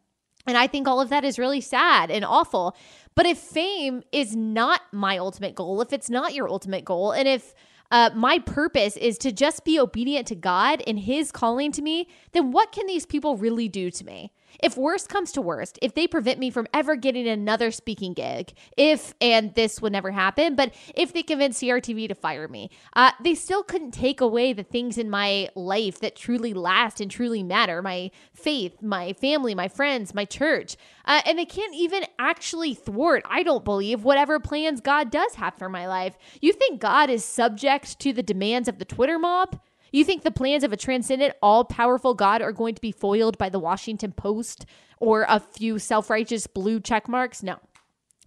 And 0.48 0.58
I 0.58 0.68
think 0.68 0.88
all 0.88 1.02
of 1.02 1.10
that 1.10 1.24
is 1.24 1.40
really 1.40 1.62
sad 1.62 2.10
and 2.12 2.26
awful. 2.26 2.76
But 3.16 3.26
if 3.26 3.38
fame 3.38 4.04
is 4.12 4.36
not 4.36 4.82
my 4.92 5.18
ultimate 5.18 5.56
goal, 5.56 5.82
if 5.82 5.94
it's 5.94 6.10
not 6.10 6.34
your 6.34 6.50
ultimate 6.50 6.86
goal, 6.86 7.12
and 7.12 7.28
if 7.28 7.54
uh, 7.92 8.10
my 8.16 8.40
purpose 8.40 8.98
is 8.98 9.18
to 9.20 9.32
just 9.32 9.64
be 9.64 9.80
obedient 9.80 10.28
to 10.28 10.36
God 10.36 10.82
and 10.88 11.00
His 11.00 11.32
calling 11.32 11.72
to 11.74 11.82
me, 11.82 12.10
then 12.32 12.52
what 12.52 12.72
can 12.72 12.88
these 12.88 13.06
people 13.06 13.38
really 13.38 13.68
do 13.68 13.92
to 13.92 14.04
me? 14.04 14.34
If 14.62 14.78
worst 14.78 15.10
comes 15.10 15.32
to 15.34 15.42
worst, 15.42 15.80
if 15.82 15.94
they 15.94 16.08
prevent 16.08 16.40
me 16.40 16.50
from 16.50 16.68
ever 16.74 16.96
getting 16.96 17.28
another 17.28 17.72
speaking 17.72 18.14
gig, 18.14 18.54
if, 18.78 19.14
and 19.22 19.54
this 19.56 19.82
would 19.82 19.92
never 19.92 20.12
happen, 20.12 20.56
but 20.56 20.74
if 20.96 21.14
they 21.14 21.24
convince 21.24 21.62
CRTV 21.62 22.08
to 22.10 22.16
fire 22.16 22.48
me, 22.48 22.70
uh, 22.96 23.12
they 23.24 23.36
still 23.36 23.64
couldn't 23.64 23.92
take 23.92 24.22
away 24.22 24.54
the 24.54 24.64
things 24.64 24.98
in 24.98 25.10
my 25.10 25.50
life 25.56 26.00
that 26.00 26.16
truly 26.16 26.54
last 26.54 27.02
and 27.02 27.10
truly 27.10 27.44
matter 27.44 27.82
my 27.82 28.12
faith, 28.34 28.82
my 28.82 29.14
family, 29.14 29.56
my 29.56 29.68
friends, 29.68 30.14
my 30.14 30.26
church. 30.26 30.76
Uh, 31.06 31.22
and 31.26 31.38
they 31.38 31.46
can't 31.46 31.76
even 31.76 32.04
actually 32.18 32.74
thwart, 32.74 33.24
I 33.30 33.44
don't 33.44 33.66
believe, 33.66 34.04
whatever 34.04 34.40
plans 34.40 34.82
God 34.82 35.12
does 35.12 35.36
have 35.36 35.56
for 35.58 35.70
my 35.70 35.88
life. 35.88 36.18
You 36.42 36.54
think 36.54 36.82
God 36.82 37.10
is 37.10 37.24
subject 37.24 38.00
to 38.00 38.14
the 38.14 38.24
demands 38.24 38.68
of 38.68 38.80
the 38.80 38.86
Twitter 38.86 39.20
mob? 39.20 39.60
You 39.96 40.04
think 40.04 40.24
the 40.24 40.32
plans 40.32 40.66
of 40.66 40.74
a 40.74 40.78
transcendent, 40.78 41.36
all 41.42 41.64
powerful 41.64 42.16
God 42.16 42.42
are 42.42 42.52
going 42.52 42.76
to 42.76 42.82
be 42.82 42.92
foiled 42.92 43.38
by 43.38 43.48
the 43.48 43.60
Washington 43.60 44.12
Post 44.12 44.66
or 45.00 45.26
a 45.30 45.40
few 45.40 45.80
self 45.80 46.10
righteous 46.10 46.48
blue 46.48 46.82
check 46.82 47.08
marks? 47.08 47.42
No. 47.42 47.60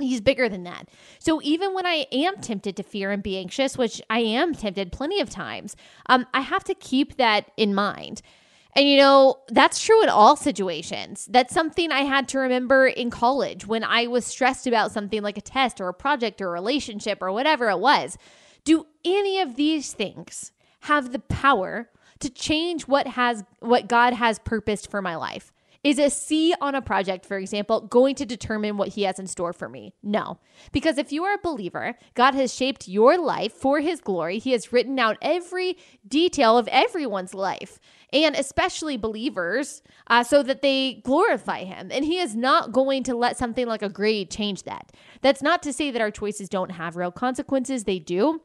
He's 0.01 0.23
bigger 0.23 0.49
than 0.49 0.63
that. 0.63 0.89
So 1.19 1.43
even 1.43 1.75
when 1.75 1.85
I 1.85 2.07
am 2.11 2.39
tempted 2.41 2.75
to 2.77 2.83
fear 2.83 3.11
and 3.11 3.23
be 3.23 3.37
anxious, 3.37 3.77
which 3.77 4.01
I 4.09 4.21
am 4.21 4.55
tempted 4.55 4.93
plenty 4.93 5.21
of 5.21 5.29
times, 5.29 5.77
um, 6.07 6.25
I 6.33 6.41
have 6.41 6.65
to 6.65 6.75
keep 6.75 7.19
that 7.19 7.51
in 7.59 7.75
mind. 7.75 8.23
And 8.75 8.89
you 8.89 8.97
know, 8.97 9.41
that's 9.49 9.85
true 9.85 10.03
in 10.03 10.09
all 10.09 10.37
situations. 10.37 11.29
That's 11.31 11.53
something 11.53 11.93
I 11.93 12.05
had 12.05 12.29
to 12.29 12.39
remember 12.39 12.87
in 12.87 13.11
college 13.11 13.67
when 13.67 13.85
I 13.85 14.07
was 14.07 14.25
stressed 14.25 14.67
about 14.67 14.93
something 14.93 15.21
like 15.21 15.37
a 15.37 15.43
test 15.43 15.83
or 15.83 15.89
a 15.89 15.95
project 15.95 16.41
or 16.41 16.49
a 16.49 16.53
relationship 16.53 17.19
or 17.21 17.31
whatever 17.31 17.69
it 17.69 17.79
was. 17.79 18.17
Do 18.65 18.87
any 19.05 19.39
of 19.41 19.57
these 19.57 19.93
things 19.93 20.53
have 20.81 21.13
the 21.13 21.19
power 21.19 21.91
to 22.21 22.31
change 22.31 22.89
what 22.89 23.07
has 23.07 23.45
what 23.61 23.89
God 23.89 24.15
has 24.15 24.39
purposed 24.39 24.91
for 24.91 25.03
my 25.03 25.17
life. 25.17 25.53
Is 25.85 26.01
a 26.01 26.11
C 26.11 26.55
on 26.61 26.75
a 26.75 26.83
project, 26.83 27.25
for 27.25 27.39
example, 27.39 27.83
going 27.83 28.17
to 28.17 28.27
determine 28.27 28.77
what 28.77 28.89
he 28.89 29.05
has 29.05 29.21
in 29.21 29.29
store 29.29 29.53
for 29.53 29.69
me? 29.69 29.95
No. 30.03 30.39
Because 30.73 30.99
if 30.99 31.13
you 31.13 31.23
are 31.23 31.35
a 31.35 31.39
believer, 31.39 31.95
God 32.15 32.35
has 32.35 32.53
shaped 32.53 32.89
your 32.89 33.17
life 33.17 33.53
for 33.53 33.79
his 33.79 34.01
glory. 34.01 34.41
He 34.41 34.51
has 34.53 34.73
written 34.73 34.99
out 34.99 35.19
every 35.23 35.79
detail 36.07 36.59
of 36.59 36.67
everyone's 36.69 37.33
life, 37.33 37.79
and 38.13 38.35
especially 38.35 38.97
believers, 38.97 39.83
uh, 40.09 40.25
so 40.25 40.43
that 40.43 40.63
they 40.63 40.95
glorify 41.05 41.63
him. 41.63 41.91
And 41.93 42.05
he 42.05 42.19
is 42.19 42.35
not 42.35 42.73
going 42.73 43.05
to 43.05 43.15
let 43.15 43.39
something 43.39 43.67
like 43.67 43.83
a 43.83 43.89
grade 43.89 44.33
change 44.33 44.65
that. 44.65 44.91
That's 45.21 45.43
not 45.43 45.63
to 45.63 45.73
say 45.73 45.93
that 45.93 46.03
our 46.03 46.11
choices 46.11 46.49
don't 46.49 46.73
have 46.73 46.97
real 46.97 47.13
consequences, 47.13 47.85
they 47.85 48.01
do 48.01 48.41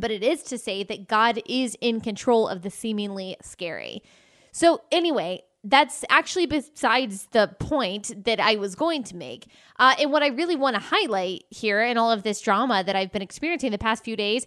but 0.00 0.10
it 0.10 0.22
is 0.22 0.42
to 0.44 0.58
say 0.58 0.82
that 0.84 1.08
God 1.08 1.40
is 1.46 1.76
in 1.80 2.00
control 2.00 2.48
of 2.48 2.62
the 2.62 2.70
seemingly 2.70 3.36
scary. 3.42 4.02
So, 4.52 4.82
anyway, 4.90 5.42
that's 5.64 6.04
actually 6.08 6.46
besides 6.46 7.26
the 7.32 7.54
point 7.58 8.24
that 8.24 8.38
I 8.38 8.56
was 8.56 8.74
going 8.74 9.02
to 9.04 9.16
make. 9.16 9.48
Uh, 9.78 9.94
and 9.98 10.12
what 10.12 10.22
I 10.22 10.28
really 10.28 10.56
want 10.56 10.76
to 10.76 10.80
highlight 10.80 11.44
here 11.50 11.82
in 11.82 11.98
all 11.98 12.10
of 12.10 12.22
this 12.22 12.40
drama 12.40 12.84
that 12.84 12.94
I've 12.94 13.12
been 13.12 13.22
experiencing 13.22 13.72
the 13.72 13.78
past 13.78 14.04
few 14.04 14.16
days 14.16 14.46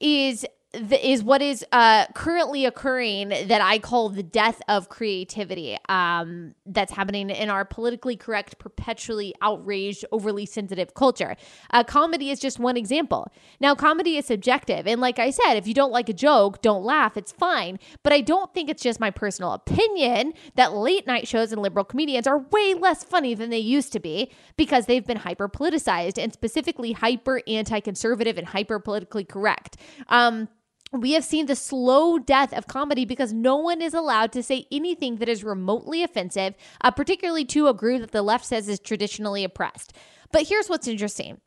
is 0.00 0.46
is 0.72 1.24
what 1.24 1.42
is 1.42 1.64
uh, 1.72 2.06
currently 2.14 2.64
occurring 2.64 3.30
that 3.30 3.60
I 3.60 3.80
call 3.80 4.08
the 4.08 4.22
death 4.22 4.62
of 4.68 4.88
creativity. 4.88 5.76
Um, 5.88 6.54
that's 6.64 6.92
happening 6.92 7.30
in 7.30 7.50
our 7.50 7.64
politically 7.64 8.16
correct, 8.16 8.58
perpetually 8.58 9.34
outraged, 9.42 10.04
overly 10.12 10.46
sensitive 10.46 10.94
culture. 10.94 11.34
Uh, 11.70 11.82
comedy 11.82 12.30
is 12.30 12.38
just 12.38 12.60
one 12.60 12.76
example. 12.76 13.32
Now, 13.58 13.74
comedy 13.74 14.16
is 14.16 14.26
subjective, 14.26 14.86
and 14.86 15.00
like 15.00 15.18
I 15.18 15.30
said, 15.30 15.54
if 15.54 15.66
you 15.66 15.74
don't 15.74 15.90
like 15.90 16.08
a 16.08 16.12
joke, 16.12 16.62
don't 16.62 16.84
laugh. 16.84 17.16
It's 17.16 17.32
fine. 17.32 17.78
But 18.04 18.12
I 18.12 18.20
don't 18.20 18.54
think 18.54 18.70
it's 18.70 18.82
just 18.82 19.00
my 19.00 19.10
personal 19.10 19.52
opinion 19.52 20.34
that 20.54 20.74
late 20.74 21.06
night 21.06 21.26
shows 21.26 21.50
and 21.52 21.60
liberal 21.60 21.84
comedians 21.84 22.28
are 22.28 22.38
way 22.38 22.74
less 22.74 23.02
funny 23.02 23.34
than 23.34 23.50
they 23.50 23.58
used 23.58 23.92
to 23.92 24.00
be 24.00 24.30
because 24.56 24.86
they've 24.86 25.06
been 25.06 25.16
hyper 25.16 25.48
politicized 25.48 26.22
and 26.22 26.32
specifically 26.32 26.92
hyper 26.92 27.42
anti 27.48 27.80
conservative 27.80 28.38
and 28.38 28.46
hyper 28.48 28.78
politically 28.78 29.24
correct. 29.24 29.76
Um, 30.08 30.48
we 30.92 31.12
have 31.12 31.24
seen 31.24 31.46
the 31.46 31.56
slow 31.56 32.18
death 32.18 32.52
of 32.52 32.66
comedy 32.66 33.04
because 33.04 33.32
no 33.32 33.56
one 33.56 33.80
is 33.80 33.94
allowed 33.94 34.32
to 34.32 34.42
say 34.42 34.66
anything 34.72 35.16
that 35.16 35.28
is 35.28 35.44
remotely 35.44 36.02
offensive, 36.02 36.54
uh, 36.80 36.90
particularly 36.90 37.44
to 37.46 37.68
a 37.68 37.74
group 37.74 38.00
that 38.00 38.10
the 38.10 38.22
left 38.22 38.44
says 38.44 38.68
is 38.68 38.80
traditionally 38.80 39.44
oppressed. 39.44 39.92
But 40.32 40.48
here's 40.48 40.68
what's 40.68 40.88
interesting 40.88 41.40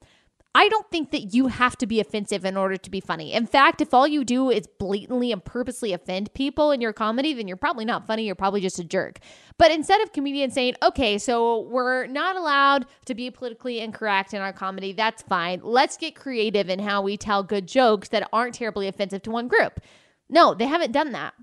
I 0.55 0.69
don't 0.69 0.89
think 0.91 1.09
that 1.11 1.33
you 1.33 1.47
have 1.47 1.75
to 1.77 1.87
be 1.87 1.99
offensive 1.99 2.45
in 2.45 2.57
order 2.57 2.77
to 2.77 2.91
be 2.91 2.99
funny. 2.99 3.33
In 3.33 3.47
fact, 3.47 3.81
if 3.81 3.91
all 3.91 4.07
you 4.07 4.23
do 4.23 4.51
is 4.51 4.67
blatantly 4.67 5.31
and 5.31 5.43
purposely 5.43 5.93
offend 5.93 6.31
people 6.35 6.69
in 6.71 6.79
your 6.79 6.93
comedy, 6.93 7.33
then 7.33 7.47
you're 7.47 7.57
probably 7.57 7.85
not 7.85 8.05
funny. 8.05 8.25
You're 8.25 8.35
probably 8.35 8.61
just 8.61 8.77
a 8.77 8.83
jerk. 8.83 9.17
But 9.57 9.71
instead 9.71 10.01
of 10.01 10.13
comedians 10.13 10.53
saying, 10.53 10.75
okay, 10.83 11.17
so 11.17 11.61
we're 11.61 12.05
not 12.05 12.35
allowed 12.35 12.85
to 13.05 13.15
be 13.15 13.31
politically 13.31 13.79
incorrect 13.79 14.35
in 14.35 14.41
our 14.41 14.53
comedy, 14.53 14.93
that's 14.93 15.23
fine. 15.23 15.61
Let's 15.63 15.97
get 15.97 16.15
creative 16.15 16.69
in 16.69 16.77
how 16.77 17.01
we 17.01 17.17
tell 17.17 17.41
good 17.41 17.67
jokes 17.67 18.09
that 18.09 18.29
aren't 18.31 18.53
terribly 18.53 18.87
offensive 18.87 19.23
to 19.23 19.31
one 19.31 19.47
group. 19.47 19.79
No, 20.29 20.53
they 20.53 20.67
haven't 20.67 20.91
done 20.91 21.13
that 21.13 21.33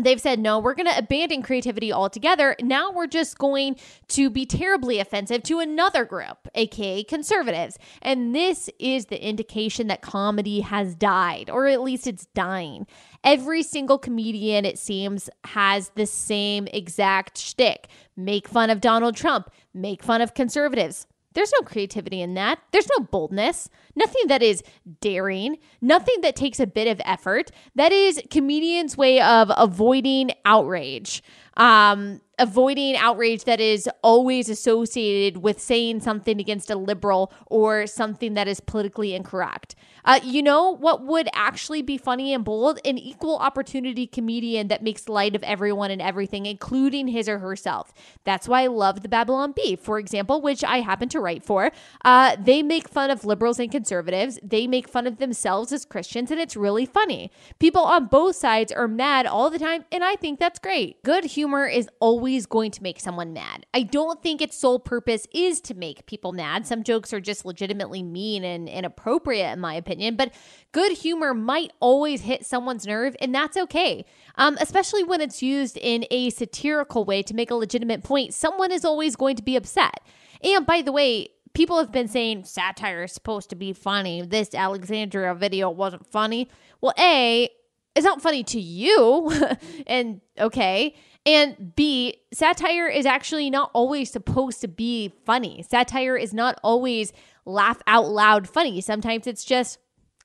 they've 0.00 0.20
said 0.20 0.38
no 0.38 0.58
we're 0.58 0.74
going 0.74 0.86
to 0.86 0.98
abandon 0.98 1.42
creativity 1.42 1.92
altogether. 1.92 2.56
Now 2.60 2.90
we're 2.90 3.06
just 3.06 3.38
going 3.38 3.76
to 4.08 4.30
be 4.30 4.46
terribly 4.46 4.98
offensive 4.98 5.42
to 5.44 5.58
another 5.60 6.04
group 6.04 6.48
aka 6.54 7.04
conservatives. 7.04 7.78
And 8.00 8.34
this 8.34 8.70
is 8.78 9.06
the 9.06 9.22
indication 9.24 9.88
that 9.88 10.02
comedy 10.02 10.60
has 10.60 10.94
died 10.94 11.50
or 11.50 11.66
at 11.66 11.82
least 11.82 12.06
it's 12.06 12.26
dying. 12.26 12.86
Every 13.24 13.62
single 13.62 13.98
comedian 13.98 14.64
it 14.64 14.78
seems 14.78 15.28
has 15.44 15.90
the 15.94 16.06
same 16.06 16.66
exact 16.68 17.38
shtick. 17.38 17.88
Make 18.16 18.48
fun 18.48 18.70
of 18.70 18.80
donald 18.80 19.16
trump. 19.16 19.50
Make 19.74 20.02
fun 20.02 20.20
of 20.20 20.34
conservatives 20.34 21.06
there's 21.34 21.52
no 21.52 21.64
creativity 21.64 22.20
in 22.20 22.34
that. 22.34 22.58
There's 22.72 22.88
no 22.98 23.04
boldness, 23.04 23.68
nothing 23.94 24.22
that 24.28 24.42
is 24.42 24.62
daring, 25.00 25.58
nothing 25.80 26.20
that 26.22 26.36
takes 26.36 26.60
a 26.60 26.66
bit 26.66 26.88
of 26.88 27.00
effort. 27.04 27.50
That 27.74 27.92
is 27.92 28.20
comedians' 28.30 28.96
way 28.96 29.20
of 29.20 29.50
avoiding 29.56 30.32
outrage. 30.44 31.22
Um, 31.56 32.20
avoiding 32.38 32.96
outrage 32.96 33.44
that 33.44 33.60
is 33.60 33.88
always 34.02 34.48
associated 34.48 35.42
with 35.42 35.60
saying 35.60 36.00
something 36.00 36.40
against 36.40 36.70
a 36.70 36.76
liberal 36.76 37.32
or 37.46 37.86
something 37.86 38.34
that 38.34 38.48
is 38.48 38.58
politically 38.60 39.14
incorrect. 39.14 39.74
Uh, 40.04 40.20
you 40.22 40.42
know 40.42 40.70
what 40.70 41.04
would 41.04 41.28
actually 41.32 41.82
be 41.82 41.96
funny 41.96 42.32
and 42.32 42.44
bold? 42.44 42.78
An 42.84 42.98
equal 42.98 43.36
opportunity 43.36 44.06
comedian 44.06 44.68
that 44.68 44.82
makes 44.82 45.08
light 45.08 45.36
of 45.36 45.42
everyone 45.42 45.90
and 45.90 46.02
everything, 46.02 46.46
including 46.46 47.08
his 47.08 47.28
or 47.28 47.38
herself. 47.38 47.92
That's 48.24 48.48
why 48.48 48.62
I 48.62 48.66
love 48.66 49.02
the 49.02 49.08
Babylon 49.08 49.52
Bee, 49.52 49.76
for 49.76 49.98
example, 49.98 50.40
which 50.40 50.64
I 50.64 50.80
happen 50.80 51.08
to 51.10 51.20
write 51.20 51.42
for. 51.42 51.70
Uh, 52.04 52.36
they 52.38 52.62
make 52.62 52.88
fun 52.88 53.10
of 53.10 53.24
liberals 53.24 53.58
and 53.58 53.70
conservatives. 53.70 54.38
They 54.42 54.66
make 54.66 54.88
fun 54.88 55.06
of 55.06 55.18
themselves 55.18 55.72
as 55.72 55.84
Christians, 55.84 56.30
and 56.30 56.40
it's 56.40 56.56
really 56.56 56.86
funny. 56.86 57.30
People 57.58 57.82
on 57.82 58.06
both 58.06 58.36
sides 58.36 58.72
are 58.72 58.88
mad 58.88 59.26
all 59.26 59.50
the 59.50 59.58
time, 59.58 59.84
and 59.92 60.02
I 60.02 60.16
think 60.16 60.38
that's 60.38 60.58
great. 60.58 61.02
Good 61.02 61.24
humor 61.24 61.66
is 61.66 61.88
always 62.00 62.22
always 62.22 62.46
going 62.46 62.70
to 62.70 62.82
make 62.82 63.00
someone 63.00 63.32
mad. 63.32 63.66
I 63.74 63.82
don't 63.82 64.22
think 64.22 64.40
its 64.40 64.56
sole 64.56 64.78
purpose 64.78 65.26
is 65.32 65.60
to 65.62 65.74
make 65.74 66.06
people 66.06 66.32
mad. 66.32 66.66
Some 66.66 66.82
jokes 66.82 67.12
are 67.12 67.20
just 67.20 67.44
legitimately 67.44 68.02
mean 68.02 68.44
and 68.44 68.68
inappropriate, 68.68 69.52
in 69.52 69.60
my 69.60 69.74
opinion, 69.74 69.91
but 70.16 70.32
good 70.72 70.92
humor 70.92 71.34
might 71.34 71.72
always 71.80 72.22
hit 72.22 72.44
someone's 72.46 72.86
nerve, 72.86 73.16
and 73.20 73.34
that's 73.34 73.56
okay. 73.56 74.04
Um, 74.36 74.56
especially 74.60 75.04
when 75.04 75.20
it's 75.20 75.42
used 75.42 75.76
in 75.76 76.04
a 76.10 76.30
satirical 76.30 77.04
way 77.04 77.22
to 77.22 77.34
make 77.34 77.50
a 77.50 77.54
legitimate 77.54 78.02
point. 78.02 78.34
Someone 78.34 78.72
is 78.72 78.84
always 78.84 79.16
going 79.16 79.36
to 79.36 79.42
be 79.42 79.56
upset. 79.56 80.00
And 80.42 80.66
by 80.66 80.82
the 80.82 80.92
way, 80.92 81.28
people 81.54 81.78
have 81.78 81.92
been 81.92 82.08
saying 82.08 82.44
satire 82.44 83.04
is 83.04 83.12
supposed 83.12 83.50
to 83.50 83.56
be 83.56 83.72
funny. 83.72 84.22
This 84.22 84.54
Alexandria 84.54 85.34
video 85.34 85.70
wasn't 85.70 86.06
funny. 86.06 86.48
Well, 86.80 86.94
A, 86.98 87.48
it's 87.94 88.04
not 88.04 88.22
funny 88.22 88.42
to 88.44 88.60
you. 88.60 89.32
and 89.86 90.20
okay. 90.38 90.94
And 91.24 91.74
B, 91.76 92.16
satire 92.32 92.88
is 92.88 93.06
actually 93.06 93.48
not 93.48 93.70
always 93.74 94.10
supposed 94.10 94.60
to 94.62 94.68
be 94.68 95.12
funny. 95.24 95.64
Satire 95.68 96.16
is 96.16 96.34
not 96.34 96.58
always 96.64 97.12
laugh 97.44 97.80
out 97.86 98.08
loud 98.08 98.48
funny. 98.48 98.80
Sometimes 98.80 99.26
it's 99.26 99.44
just, 99.44 99.78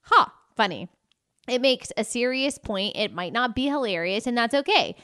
ha, 0.04 0.26
huh, 0.26 0.32
funny. 0.56 0.90
It 1.48 1.62
makes 1.62 1.92
a 1.96 2.04
serious 2.04 2.58
point. 2.58 2.96
It 2.98 3.14
might 3.14 3.34
not 3.34 3.56
be 3.56 3.68
hilarious, 3.68 4.28
and 4.28 4.38
that's 4.38 4.54
okay. 4.54 4.96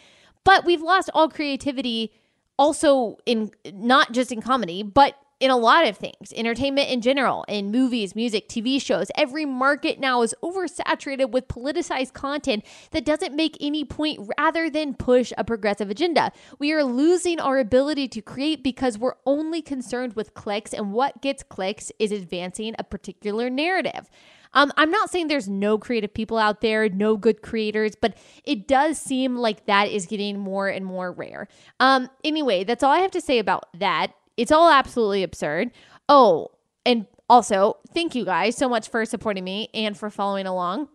But 0.43 0.65
we've 0.65 0.81
lost 0.81 1.09
all 1.13 1.29
creativity 1.29 2.13
also 2.57 3.17
in 3.25 3.51
not 3.71 4.11
just 4.11 4.31
in 4.31 4.41
comedy, 4.41 4.83
but 4.83 5.15
in 5.39 5.51
a 5.51 5.57
lot 5.57 5.87
of 5.87 5.97
things, 5.97 6.33
entertainment 6.35 6.89
in 6.89 7.01
general, 7.01 7.43
in 7.47 7.71
movies, 7.71 8.15
music, 8.15 8.47
TV 8.47 8.81
shows. 8.81 9.07
Every 9.15 9.45
market 9.45 9.99
now 9.99 10.21
is 10.21 10.33
oversaturated 10.43 11.31
with 11.31 11.47
politicized 11.47 12.13
content 12.13 12.63
that 12.91 13.05
doesn't 13.05 13.35
make 13.35 13.57
any 13.59 13.83
point 13.83 14.31
rather 14.37 14.69
than 14.69 14.93
push 14.93 15.33
a 15.37 15.43
progressive 15.43 15.89
agenda. 15.89 16.31
We 16.59 16.71
are 16.71 16.83
losing 16.83 17.39
our 17.39 17.59
ability 17.59 18.07
to 18.09 18.21
create 18.21 18.63
because 18.63 18.97
we're 18.97 19.15
only 19.25 19.61
concerned 19.61 20.13
with 20.13 20.33
clicks, 20.33 20.73
and 20.73 20.93
what 20.93 21.21
gets 21.21 21.43
clicks 21.43 21.91
is 21.99 22.11
advancing 22.11 22.75
a 22.79 22.83
particular 22.83 23.49
narrative. 23.49 24.09
Um, 24.53 24.71
I'm 24.77 24.91
not 24.91 25.09
saying 25.09 25.27
there's 25.27 25.49
no 25.49 25.77
creative 25.77 26.13
people 26.13 26.37
out 26.37 26.61
there, 26.61 26.87
no 26.89 27.17
good 27.17 27.41
creators, 27.41 27.95
but 27.95 28.15
it 28.43 28.67
does 28.67 28.99
seem 28.99 29.35
like 29.35 29.65
that 29.65 29.89
is 29.89 30.05
getting 30.05 30.39
more 30.39 30.67
and 30.67 30.85
more 30.85 31.11
rare. 31.11 31.47
Um, 31.79 32.09
anyway, 32.23 32.63
that's 32.63 32.83
all 32.83 32.91
I 32.91 32.99
have 32.99 33.11
to 33.11 33.21
say 33.21 33.39
about 33.39 33.65
that. 33.79 34.13
It's 34.37 34.51
all 34.51 34.69
absolutely 34.69 35.23
absurd. 35.23 35.71
Oh, 36.09 36.49
and 36.85 37.05
also, 37.29 37.77
thank 37.93 38.15
you 38.15 38.25
guys 38.25 38.57
so 38.57 38.67
much 38.67 38.89
for 38.89 39.05
supporting 39.05 39.43
me 39.43 39.69
and 39.73 39.97
for 39.97 40.09
following 40.09 40.45
along. 40.45 40.89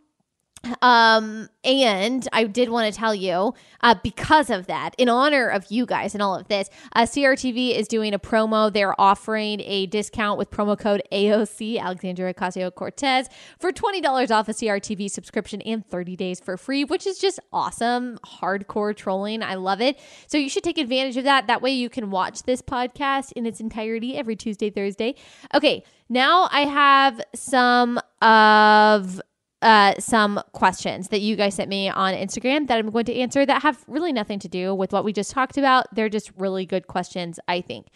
Um, 0.82 1.48
and 1.64 2.26
I 2.32 2.44
did 2.44 2.68
want 2.68 2.92
to 2.92 2.98
tell 2.98 3.14
you, 3.14 3.54
uh, 3.80 3.94
because 4.02 4.50
of 4.50 4.66
that, 4.66 4.94
in 4.98 5.08
honor 5.08 5.48
of 5.48 5.66
you 5.70 5.86
guys 5.86 6.14
and 6.14 6.22
all 6.22 6.34
of 6.34 6.48
this, 6.48 6.68
uh, 6.94 7.02
CRTV 7.02 7.76
is 7.76 7.88
doing 7.88 8.14
a 8.14 8.18
promo. 8.18 8.72
They're 8.72 8.98
offering 9.00 9.60
a 9.60 9.86
discount 9.86 10.38
with 10.38 10.50
promo 10.50 10.78
code 10.78 11.02
AOC, 11.12 11.78
Alexandria 11.78 12.34
Ocasio 12.34 12.74
Cortez, 12.74 13.28
for 13.58 13.72
$20 13.72 14.30
off 14.30 14.48
a 14.48 14.52
CRTV 14.52 15.10
subscription 15.10 15.60
and 15.62 15.86
30 15.86 16.16
days 16.16 16.40
for 16.40 16.56
free, 16.56 16.84
which 16.84 17.06
is 17.06 17.18
just 17.18 17.40
awesome. 17.52 18.18
Hardcore 18.24 18.96
trolling. 18.96 19.42
I 19.42 19.54
love 19.54 19.80
it. 19.80 19.98
So 20.26 20.38
you 20.38 20.48
should 20.48 20.64
take 20.64 20.78
advantage 20.78 21.16
of 21.16 21.24
that. 21.24 21.46
That 21.46 21.62
way 21.62 21.70
you 21.70 21.88
can 21.88 22.10
watch 22.10 22.42
this 22.44 22.62
podcast 22.62 23.32
in 23.32 23.46
its 23.46 23.60
entirety 23.60 24.16
every 24.16 24.36
Tuesday, 24.36 24.70
Thursday. 24.70 25.14
Okay. 25.54 25.84
Now 26.08 26.48
I 26.50 26.62
have 26.62 27.20
some 27.34 28.00
of 28.22 29.20
uh, 29.62 29.94
some 29.98 30.40
questions 30.52 31.08
that 31.08 31.20
you 31.20 31.36
guys 31.36 31.54
sent 31.54 31.68
me 31.68 31.88
on 31.88 32.14
Instagram 32.14 32.68
that 32.68 32.78
I'm 32.78 32.90
going 32.90 33.06
to 33.06 33.14
answer 33.14 33.44
that 33.44 33.62
have 33.62 33.84
really 33.88 34.12
nothing 34.12 34.38
to 34.40 34.48
do 34.48 34.74
with 34.74 34.92
what 34.92 35.04
we 35.04 35.12
just 35.12 35.30
talked 35.30 35.58
about. 35.58 35.92
They're 35.94 36.08
just 36.08 36.30
really 36.36 36.64
good 36.64 36.86
questions, 36.86 37.40
I 37.48 37.60
think. 37.60 37.86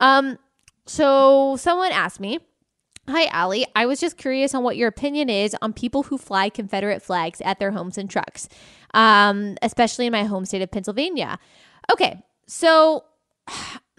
Um, 0.00 0.38
so 0.86 1.56
someone 1.56 1.92
asked 1.92 2.20
me, 2.20 2.40
Hi, 3.08 3.24
Allie. 3.32 3.66
I 3.74 3.86
was 3.86 4.00
just 4.00 4.18
curious 4.18 4.54
on 4.54 4.62
what 4.62 4.76
your 4.76 4.88
opinion 4.88 5.30
is 5.30 5.56
on 5.62 5.72
people 5.72 6.02
who 6.02 6.18
fly 6.18 6.50
Confederate 6.50 7.00
flags 7.00 7.40
at 7.40 7.58
their 7.58 7.70
homes 7.70 7.96
and 7.96 8.10
trucks, 8.10 8.50
um, 8.92 9.56
especially 9.62 10.04
in 10.04 10.12
my 10.12 10.24
home 10.24 10.44
state 10.44 10.60
of 10.60 10.70
Pennsylvania. 10.70 11.38
Okay, 11.90 12.22
so 12.46 13.04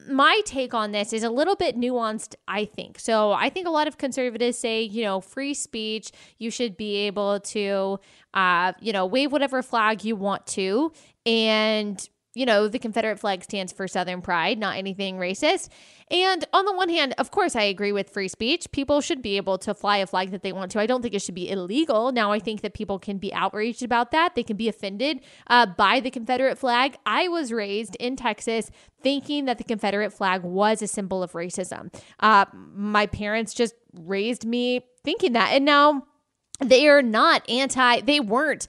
my 0.07 0.41
take 0.45 0.73
on 0.73 0.91
this 0.91 1.13
is 1.13 1.23
a 1.23 1.29
little 1.29 1.55
bit 1.55 1.77
nuanced, 1.77 2.35
I 2.47 2.65
think. 2.65 2.99
So 2.99 3.31
I 3.31 3.49
think 3.49 3.67
a 3.67 3.71
lot 3.71 3.87
of 3.87 3.97
conservatives 3.97 4.57
say, 4.57 4.81
you 4.81 5.03
know, 5.03 5.19
free 5.21 5.53
speech, 5.53 6.11
you 6.37 6.51
should 6.51 6.77
be 6.77 6.95
able 7.07 7.39
to, 7.41 7.99
uh, 8.33 8.73
you 8.79 8.93
know, 8.93 9.05
wave 9.05 9.31
whatever 9.31 9.61
flag 9.61 10.03
you 10.03 10.15
want 10.15 10.45
to. 10.47 10.91
And 11.25 12.07
you 12.35 12.45
know, 12.45 12.67
the 12.67 12.79
Confederate 12.79 13.19
flag 13.19 13.43
stands 13.43 13.73
for 13.73 13.87
Southern 13.87 14.21
pride, 14.21 14.59
not 14.59 14.77
anything 14.77 15.17
racist. 15.17 15.69
And 16.11 16.45
on 16.53 16.65
the 16.65 16.73
one 16.73 16.89
hand, 16.89 17.15
of 17.17 17.31
course, 17.31 17.55
I 17.55 17.63
agree 17.63 17.91
with 17.91 18.09
free 18.09 18.27
speech. 18.27 18.71
People 18.71 19.01
should 19.01 19.21
be 19.21 19.37
able 19.37 19.57
to 19.59 19.73
fly 19.73 19.97
a 19.97 20.07
flag 20.07 20.31
that 20.31 20.43
they 20.43 20.53
want 20.53 20.71
to. 20.71 20.79
I 20.79 20.85
don't 20.85 21.01
think 21.01 21.15
it 21.15 21.21
should 21.21 21.35
be 21.35 21.49
illegal. 21.49 22.11
Now, 22.11 22.31
I 22.31 22.39
think 22.39 22.61
that 22.61 22.73
people 22.73 22.99
can 22.99 23.17
be 23.17 23.33
outraged 23.33 23.83
about 23.83 24.11
that. 24.11 24.35
They 24.35 24.43
can 24.43 24.57
be 24.57 24.69
offended 24.69 25.21
uh, 25.47 25.65
by 25.65 25.99
the 25.99 26.11
Confederate 26.11 26.57
flag. 26.57 26.97
I 27.05 27.27
was 27.27 27.51
raised 27.51 27.95
in 27.99 28.15
Texas 28.15 28.69
thinking 29.01 29.45
that 29.45 29.57
the 29.57 29.63
Confederate 29.63 30.11
flag 30.11 30.43
was 30.43 30.81
a 30.81 30.87
symbol 30.87 31.23
of 31.23 31.31
racism. 31.31 31.93
Uh, 32.19 32.45
my 32.53 33.07
parents 33.07 33.53
just 33.53 33.73
raised 33.93 34.45
me 34.45 34.85
thinking 35.03 35.33
that. 35.33 35.53
And 35.53 35.65
now, 35.65 36.05
they 36.59 36.87
are 36.87 37.01
not 37.01 37.49
anti, 37.49 38.01
they 38.01 38.19
weren't 38.19 38.67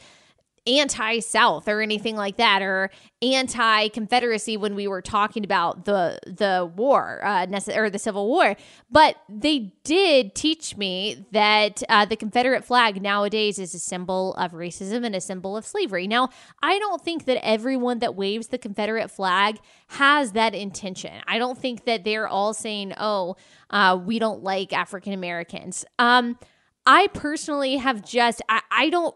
anti 0.66 1.20
South 1.20 1.68
or 1.68 1.80
anything 1.80 2.16
like 2.16 2.36
that, 2.36 2.62
or 2.62 2.90
anti 3.22 3.88
Confederacy 3.88 4.56
when 4.56 4.74
we 4.74 4.86
were 4.86 5.02
talking 5.02 5.44
about 5.44 5.84
the 5.84 6.18
the 6.26 6.70
war 6.76 7.20
uh, 7.24 7.46
or 7.74 7.90
the 7.90 7.98
Civil 7.98 8.28
War. 8.28 8.56
But 8.90 9.16
they 9.28 9.72
did 9.84 10.34
teach 10.34 10.76
me 10.76 11.26
that 11.32 11.82
uh, 11.88 12.04
the 12.04 12.16
Confederate 12.16 12.64
flag 12.64 13.00
nowadays 13.02 13.58
is 13.58 13.74
a 13.74 13.78
symbol 13.78 14.34
of 14.34 14.52
racism 14.52 15.04
and 15.04 15.14
a 15.14 15.20
symbol 15.20 15.56
of 15.56 15.66
slavery. 15.66 16.06
Now, 16.06 16.30
I 16.62 16.78
don't 16.78 17.02
think 17.02 17.24
that 17.24 17.44
everyone 17.44 18.00
that 18.00 18.14
waves 18.14 18.48
the 18.48 18.58
Confederate 18.58 19.10
flag 19.10 19.58
has 19.88 20.32
that 20.32 20.54
intention. 20.54 21.22
I 21.26 21.38
don't 21.38 21.58
think 21.58 21.84
that 21.84 22.04
they're 22.04 22.28
all 22.28 22.54
saying, 22.54 22.94
"Oh, 22.98 23.36
uh, 23.70 23.98
we 24.02 24.18
don't 24.18 24.42
like 24.42 24.72
African 24.72 25.12
Americans." 25.12 25.84
Um, 25.98 26.38
I 26.86 27.08
personally 27.08 27.76
have 27.76 28.04
just 28.04 28.42
I, 28.48 28.62
I 28.70 28.90
don't 28.90 29.14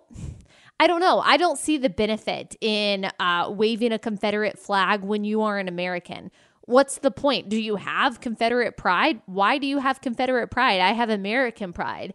I 0.84 0.86
don't 0.86 1.00
know. 1.00 1.20
I 1.20 1.38
don't 1.38 1.56
see 1.58 1.78
the 1.78 1.88
benefit 1.88 2.56
in 2.60 3.10
uh, 3.18 3.50
waving 3.50 3.92
a 3.92 3.98
Confederate 3.98 4.58
flag 4.58 5.02
when 5.02 5.24
you 5.24 5.40
are 5.40 5.58
an 5.58 5.66
American. 5.66 6.30
What's 6.66 6.98
the 6.98 7.10
point? 7.10 7.48
Do 7.48 7.56
you 7.56 7.76
have 7.76 8.20
Confederate 8.20 8.76
pride? 8.76 9.22
Why 9.24 9.56
do 9.56 9.66
you 9.66 9.78
have 9.78 10.02
Confederate 10.02 10.48
pride? 10.48 10.82
I 10.82 10.92
have 10.92 11.08
American 11.08 11.72
pride. 11.72 12.12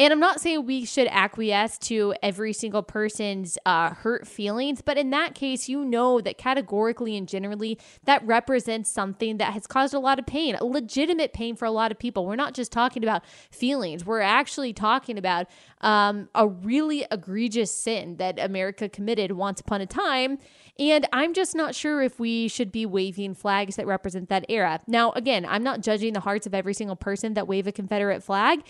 And 0.00 0.14
I'm 0.14 0.18
not 0.18 0.40
saying 0.40 0.64
we 0.64 0.86
should 0.86 1.08
acquiesce 1.08 1.76
to 1.80 2.14
every 2.22 2.54
single 2.54 2.82
person's 2.82 3.58
uh, 3.66 3.90
hurt 3.90 4.26
feelings, 4.26 4.80
but 4.80 4.96
in 4.96 5.10
that 5.10 5.34
case, 5.34 5.68
you 5.68 5.84
know 5.84 6.22
that 6.22 6.38
categorically 6.38 7.18
and 7.18 7.28
generally, 7.28 7.78
that 8.04 8.26
represents 8.26 8.90
something 8.90 9.36
that 9.36 9.52
has 9.52 9.66
caused 9.66 9.92
a 9.92 9.98
lot 9.98 10.18
of 10.18 10.24
pain, 10.24 10.56
legitimate 10.62 11.34
pain 11.34 11.54
for 11.54 11.66
a 11.66 11.70
lot 11.70 11.92
of 11.92 11.98
people. 11.98 12.24
We're 12.24 12.34
not 12.36 12.54
just 12.54 12.72
talking 12.72 13.04
about 13.04 13.26
feelings, 13.50 14.06
we're 14.06 14.20
actually 14.20 14.72
talking 14.72 15.18
about 15.18 15.48
um, 15.82 16.30
a 16.34 16.48
really 16.48 17.04
egregious 17.10 17.70
sin 17.70 18.16
that 18.16 18.38
America 18.38 18.88
committed 18.88 19.32
once 19.32 19.60
upon 19.60 19.82
a 19.82 19.86
time. 19.86 20.38
And 20.78 21.06
I'm 21.12 21.34
just 21.34 21.54
not 21.54 21.74
sure 21.74 22.02
if 22.02 22.18
we 22.18 22.48
should 22.48 22.72
be 22.72 22.86
waving 22.86 23.34
flags 23.34 23.76
that 23.76 23.86
represent 23.86 24.30
that 24.30 24.46
era. 24.48 24.80
Now, 24.86 25.12
again, 25.12 25.44
I'm 25.44 25.62
not 25.62 25.82
judging 25.82 26.14
the 26.14 26.20
hearts 26.20 26.46
of 26.46 26.54
every 26.54 26.72
single 26.72 26.96
person 26.96 27.34
that 27.34 27.46
wave 27.46 27.66
a 27.66 27.72
Confederate 27.72 28.22
flag. 28.22 28.62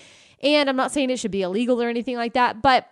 And 0.42 0.68
I'm 0.68 0.76
not 0.76 0.92
saying 0.92 1.10
it 1.10 1.18
should 1.18 1.30
be 1.30 1.42
illegal 1.42 1.82
or 1.82 1.88
anything 1.88 2.16
like 2.16 2.34
that, 2.34 2.62
but 2.62 2.86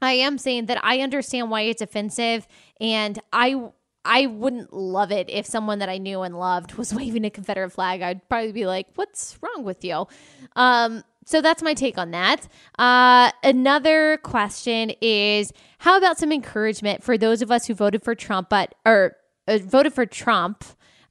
I 0.00 0.12
am 0.12 0.38
saying 0.38 0.66
that 0.66 0.84
I 0.84 1.00
understand 1.00 1.50
why 1.50 1.62
it's 1.62 1.82
offensive 1.82 2.46
and 2.80 3.18
I 3.32 3.70
I 4.04 4.26
wouldn't 4.26 4.72
love 4.72 5.10
it 5.10 5.30
if 5.30 5.46
someone 5.46 5.78
that 5.78 5.88
I 5.88 5.96
knew 5.98 6.22
and 6.22 6.38
loved 6.38 6.74
was 6.74 6.92
waving 6.94 7.24
a 7.24 7.30
Confederate 7.30 7.70
flag. 7.70 8.02
I'd 8.02 8.28
probably 8.28 8.52
be 8.52 8.66
like, 8.66 8.88
"What's 8.94 9.38
wrong 9.40 9.64
with 9.64 9.84
you?" 9.84 10.06
Um, 10.56 11.02
so 11.26 11.40
that's 11.40 11.62
my 11.62 11.74
take 11.74 11.96
on 11.96 12.10
that. 12.10 12.46
Uh, 12.78 13.30
another 13.42 14.18
question 14.18 14.90
is, 15.00 15.52
how 15.78 15.96
about 15.96 16.18
some 16.18 16.32
encouragement 16.32 17.02
for 17.02 17.16
those 17.16 17.40
of 17.40 17.50
us 17.50 17.66
who 17.66 17.74
voted 17.74 18.02
for 18.02 18.14
Trump, 18.14 18.50
but 18.50 18.74
or 18.84 19.16
uh, 19.48 19.58
voted 19.58 19.94
for 19.94 20.06
Trump? 20.06 20.64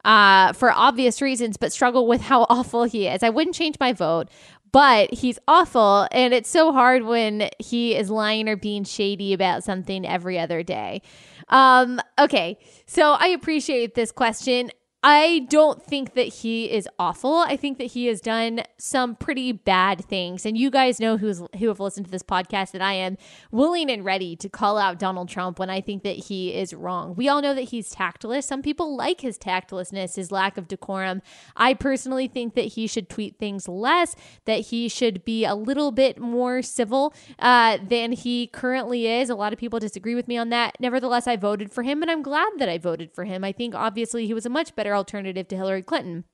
Uh, 0.06 0.52
for 0.52 0.70
obvious 0.70 1.22
reasons, 1.22 1.56
but 1.56 1.72
struggle 1.72 2.06
with 2.08 2.20
how 2.20 2.42
awful 2.50 2.84
he 2.84 3.08
is. 3.08 3.24
I 3.24 3.30
wouldn't 3.30 3.56
change 3.56 3.78
my 3.80 3.94
vote, 3.94 4.28
but 4.74 5.14
he's 5.14 5.40
awful. 5.48 6.08
And 6.12 6.34
it's 6.34 6.50
so 6.50 6.74
hard 6.74 7.04
when 7.04 7.50
he 7.60 7.96
is 7.96 8.10
lying 8.10 8.50
or 8.50 8.58
being 8.58 8.84
shady 8.84 9.32
about 9.32 9.64
something 9.64 10.06
every 10.06 10.38
other 10.38 10.64
day. 10.64 11.02
Um, 11.48 12.02
okay, 12.20 12.58
so 12.86 13.14
I 13.14 13.28
appreciate 13.28 13.96
this 13.96 14.12
question. 14.12 14.72
I 15.06 15.48
don't 15.50 15.84
think 15.84 16.14
that 16.14 16.28
he 16.28 16.72
is 16.72 16.88
awful. 16.98 17.36
I 17.36 17.58
think 17.58 17.78
that 17.78 17.88
he 17.88 18.06
has 18.06 18.22
done 18.22 18.64
some 18.78 19.16
pretty 19.18 19.52
bad 19.52 20.06
things. 20.06 20.46
And 20.46 20.58
you 20.58 20.72
guys 20.72 20.98
know 20.98 21.18
who's 21.18 21.42
who 21.60 21.68
have 21.68 21.82
listened 21.82 22.06
to 22.06 22.12
this 22.12 22.24
podcast 22.24 22.72
that 22.72 22.82
I 22.82 22.94
am 22.94 23.18
willing 23.52 23.92
and 23.92 24.06
ready 24.06 24.38
to 24.38 24.48
call 24.48 24.78
out 24.78 25.00
Donald 25.00 25.28
Trump 25.28 25.60
when 25.60 25.70
I 25.70 25.82
think 25.82 26.04
that 26.04 26.16
he 26.16 26.54
is 26.54 26.74
wrong. 26.74 27.16
We 27.16 27.28
all 27.28 27.42
know 27.42 27.54
that 27.54 27.64
he's 27.64 27.90
tactless. 27.90 28.46
Some 28.46 28.62
people 28.62 28.96
like 28.96 29.20
his 29.20 29.38
tactlessness, 29.38 30.16
his 30.16 30.32
lack 30.32 30.58
of 30.58 30.70
decorum. 30.70 31.22
I 31.58 31.74
personally 31.74 32.30
think 32.30 32.56
that 32.56 32.62
he 32.62 32.88
should 32.88 33.10
tweet 33.10 33.38
things 33.38 33.68
less, 33.68 34.16
that 34.46 34.62
he 34.68 34.88
should 34.88 35.26
be 35.26 35.44
a 35.44 35.54
little 35.54 35.92
bit 35.92 36.18
more 36.18 36.62
civil 36.62 37.14
uh, 37.40 37.78
than 37.86 38.14
he 38.14 38.48
currently 38.48 39.08
is. 39.08 39.30
A 39.30 39.36
lot 39.36 39.52
of 39.52 39.60
people 39.60 39.80
disagree 39.80 40.16
with 40.16 40.30
me 40.30 40.38
on 40.38 40.48
that. 40.50 40.78
Nevertheless, 40.80 41.28
I 41.28 41.36
voted 41.36 41.74
for 41.74 41.84
him 41.84 42.02
and 42.02 42.10
I'm 42.10 42.22
glad 42.22 42.54
that 42.60 42.70
I 42.70 42.78
voted 42.78 43.12
for 43.12 43.26
him. 43.26 43.44
I 43.44 43.52
think 43.52 43.76
obviously 43.76 44.28
he 44.28 44.34
was 44.34 44.46
a 44.46 44.50
much 44.50 44.74
better 44.78 44.93
alternative 44.96 45.48
to 45.50 45.56
Hillary 45.56 45.84
Clinton. 45.84 46.26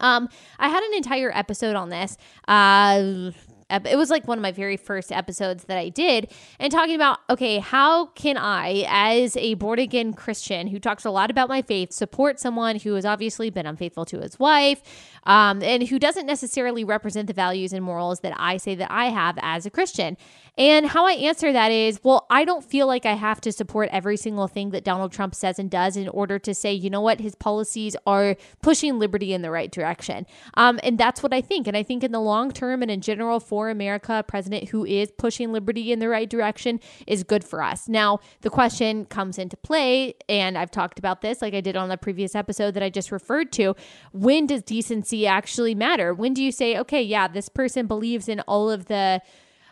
Um, 0.00 0.28
I 0.58 0.68
had 0.68 0.82
an 0.82 0.94
entire 0.94 1.30
episode 1.36 1.76
on 1.76 1.88
this. 1.88 2.16
Uh, 2.48 3.30
it 3.70 3.96
was 3.96 4.10
like 4.10 4.26
one 4.28 4.38
of 4.38 4.42
my 4.42 4.52
very 4.52 4.76
first 4.76 5.12
episodes 5.12 5.64
that 5.64 5.78
I 5.78 5.88
did, 5.88 6.32
and 6.58 6.72
talking 6.72 6.94
about 6.94 7.18
okay, 7.30 7.58
how 7.58 8.06
can 8.06 8.36
I, 8.36 8.84
as 8.88 9.36
a 9.36 9.54
born 9.54 9.78
again 9.78 10.12
Christian 10.12 10.66
who 10.66 10.78
talks 10.78 11.04
a 11.04 11.10
lot 11.10 11.30
about 11.30 11.48
my 11.48 11.62
faith, 11.62 11.92
support 11.92 12.40
someone 12.40 12.78
who 12.78 12.94
has 12.94 13.04
obviously 13.04 13.50
been 13.50 13.66
unfaithful 13.66 14.04
to 14.06 14.20
his 14.20 14.38
wife, 14.38 14.82
um, 15.24 15.62
and 15.62 15.88
who 15.88 15.98
doesn't 15.98 16.26
necessarily 16.26 16.84
represent 16.84 17.26
the 17.26 17.32
values 17.32 17.72
and 17.72 17.84
morals 17.84 18.20
that 18.20 18.34
I 18.36 18.56
say 18.56 18.74
that 18.74 18.90
I 18.90 19.06
have 19.06 19.38
as 19.40 19.66
a 19.66 19.70
Christian? 19.70 20.16
And 20.56 20.86
how 20.86 21.04
I 21.04 21.14
answer 21.14 21.52
that 21.52 21.72
is, 21.72 21.98
well, 22.04 22.26
I 22.30 22.44
don't 22.44 22.64
feel 22.64 22.86
like 22.86 23.06
I 23.06 23.14
have 23.14 23.40
to 23.40 23.50
support 23.50 23.88
every 23.90 24.16
single 24.16 24.46
thing 24.46 24.70
that 24.70 24.84
Donald 24.84 25.10
Trump 25.10 25.34
says 25.34 25.58
and 25.58 25.68
does 25.68 25.96
in 25.96 26.08
order 26.08 26.38
to 26.38 26.54
say, 26.54 26.72
you 26.72 26.90
know 26.90 27.00
what, 27.00 27.20
his 27.20 27.34
policies 27.34 27.96
are 28.06 28.36
pushing 28.62 29.00
liberty 29.00 29.32
in 29.32 29.42
the 29.42 29.50
right 29.50 29.72
direction. 29.72 30.26
Um, 30.54 30.78
and 30.84 30.96
that's 30.96 31.24
what 31.24 31.32
I 31.32 31.40
think. 31.40 31.66
And 31.66 31.76
I 31.76 31.82
think 31.82 32.04
in 32.04 32.12
the 32.12 32.20
long 32.20 32.52
term 32.52 32.82
and 32.82 32.90
in 32.90 33.00
general 33.00 33.40
for 33.40 33.53
America, 33.62 34.18
a 34.18 34.22
president 34.22 34.68
who 34.68 34.84
is 34.84 35.10
pushing 35.16 35.52
liberty 35.52 35.92
in 35.92 35.98
the 35.98 36.08
right 36.08 36.28
direction 36.28 36.80
is 37.06 37.22
good 37.22 37.44
for 37.44 37.62
us. 37.62 37.88
Now, 37.88 38.20
the 38.42 38.50
question 38.50 39.06
comes 39.06 39.38
into 39.38 39.56
play, 39.56 40.14
and 40.28 40.58
I've 40.58 40.70
talked 40.70 40.98
about 40.98 41.20
this 41.20 41.40
like 41.40 41.54
I 41.54 41.60
did 41.60 41.76
on 41.76 41.88
the 41.88 41.96
previous 41.96 42.34
episode 42.34 42.74
that 42.74 42.82
I 42.82 42.90
just 42.90 43.10
referred 43.10 43.52
to. 43.52 43.74
When 44.12 44.46
does 44.46 44.62
decency 44.62 45.26
actually 45.26 45.74
matter? 45.74 46.12
When 46.12 46.34
do 46.34 46.42
you 46.42 46.52
say, 46.52 46.78
okay, 46.78 47.02
yeah, 47.02 47.28
this 47.28 47.48
person 47.48 47.86
believes 47.86 48.28
in 48.28 48.40
all 48.40 48.70
of 48.70 48.86
the 48.86 49.20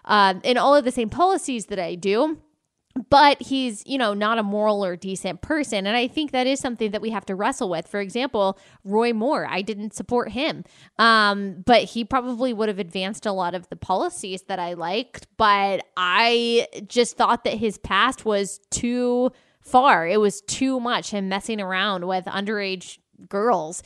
um, 0.04 0.40
in 0.42 0.58
all 0.58 0.74
of 0.74 0.84
the 0.84 0.90
same 0.90 1.08
policies 1.08 1.66
that 1.66 1.78
I 1.78 1.94
do 1.94 2.38
but 3.10 3.40
he's 3.42 3.82
you 3.86 3.98
know 3.98 4.14
not 4.14 4.38
a 4.38 4.42
moral 4.42 4.84
or 4.84 4.96
decent 4.96 5.40
person. 5.40 5.86
And 5.86 5.96
i 5.96 6.08
think 6.08 6.32
that 6.32 6.46
is 6.46 6.60
something 6.60 6.90
that 6.90 7.00
we 7.00 7.10
have 7.10 7.26
to 7.26 7.34
wrestle 7.34 7.68
with. 7.68 7.86
For 7.86 8.00
example 8.00 8.58
roy 8.84 9.12
moore 9.12 9.46
i 9.48 9.62
didn't 9.62 9.94
support 9.94 10.30
him. 10.30 10.64
Um, 10.98 11.62
but 11.64 11.84
he 11.84 12.04
probably 12.04 12.52
would 12.52 12.68
have 12.68 12.78
advanced 12.78 13.26
a 13.26 13.32
lot 13.32 13.54
of 13.54 13.68
the 13.68 13.76
policies 13.76 14.42
that 14.42 14.58
i 14.58 14.74
liked 14.74 15.26
but 15.36 15.84
i 15.96 16.66
just 16.86 17.16
thought 17.16 17.44
that 17.44 17.54
his 17.54 17.78
past 17.78 18.24
was 18.24 18.60
too 18.70 19.30
far. 19.62 20.06
It 20.06 20.20
was 20.20 20.40
too 20.42 20.80
much 20.80 21.10
him 21.10 21.28
messing 21.28 21.60
around 21.60 22.06
with 22.06 22.24
underage 22.26 22.98
girls 23.28 23.82